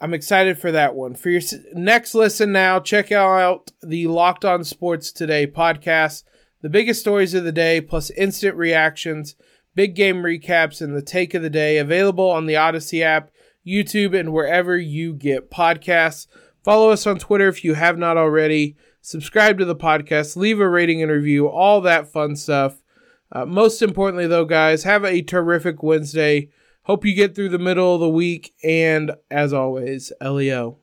I'm 0.00 0.14
excited 0.14 0.58
for 0.58 0.72
that 0.72 0.94
one. 0.94 1.14
For 1.14 1.28
your 1.28 1.42
next 1.74 2.14
listen 2.14 2.50
now, 2.50 2.80
check 2.80 3.12
out 3.12 3.70
the 3.82 4.06
Locked 4.06 4.46
On 4.46 4.64
Sports 4.64 5.12
Today 5.12 5.46
podcast, 5.46 6.24
the 6.62 6.70
biggest 6.70 7.00
stories 7.00 7.34
of 7.34 7.44
the 7.44 7.52
day, 7.52 7.82
plus 7.82 8.10
instant 8.10 8.56
reactions, 8.56 9.36
big 9.74 9.94
game 9.94 10.22
recaps, 10.22 10.80
and 10.80 10.96
the 10.96 11.02
take 11.02 11.34
of 11.34 11.42
the 11.42 11.50
day, 11.50 11.76
available 11.76 12.30
on 12.30 12.46
the 12.46 12.56
Odyssey 12.56 13.02
app, 13.02 13.30
YouTube, 13.66 14.18
and 14.18 14.32
wherever 14.32 14.78
you 14.78 15.12
get 15.12 15.50
podcasts. 15.50 16.26
Follow 16.64 16.90
us 16.90 17.06
on 17.06 17.18
Twitter 17.18 17.48
if 17.48 17.62
you 17.62 17.74
have 17.74 17.98
not 17.98 18.16
already 18.16 18.74
subscribe 19.02 19.58
to 19.58 19.66
the 19.66 19.76
podcast, 19.76 20.36
leave 20.36 20.60
a 20.60 20.68
rating 20.68 21.02
and 21.02 21.12
review, 21.12 21.48
all 21.48 21.82
that 21.82 22.10
fun 22.10 22.36
stuff. 22.36 22.82
Uh, 23.30 23.44
most 23.44 23.82
importantly, 23.82 24.26
though, 24.26 24.44
guys, 24.44 24.84
have 24.84 25.04
a 25.04 25.22
terrific 25.22 25.82
Wednesday. 25.82 26.48
Hope 26.84 27.04
you 27.04 27.14
get 27.14 27.34
through 27.34 27.50
the 27.50 27.58
middle 27.58 27.94
of 27.94 28.00
the 28.00 28.08
week. 28.08 28.54
And 28.62 29.12
as 29.30 29.52
always, 29.52 30.12
LEO. 30.22 30.78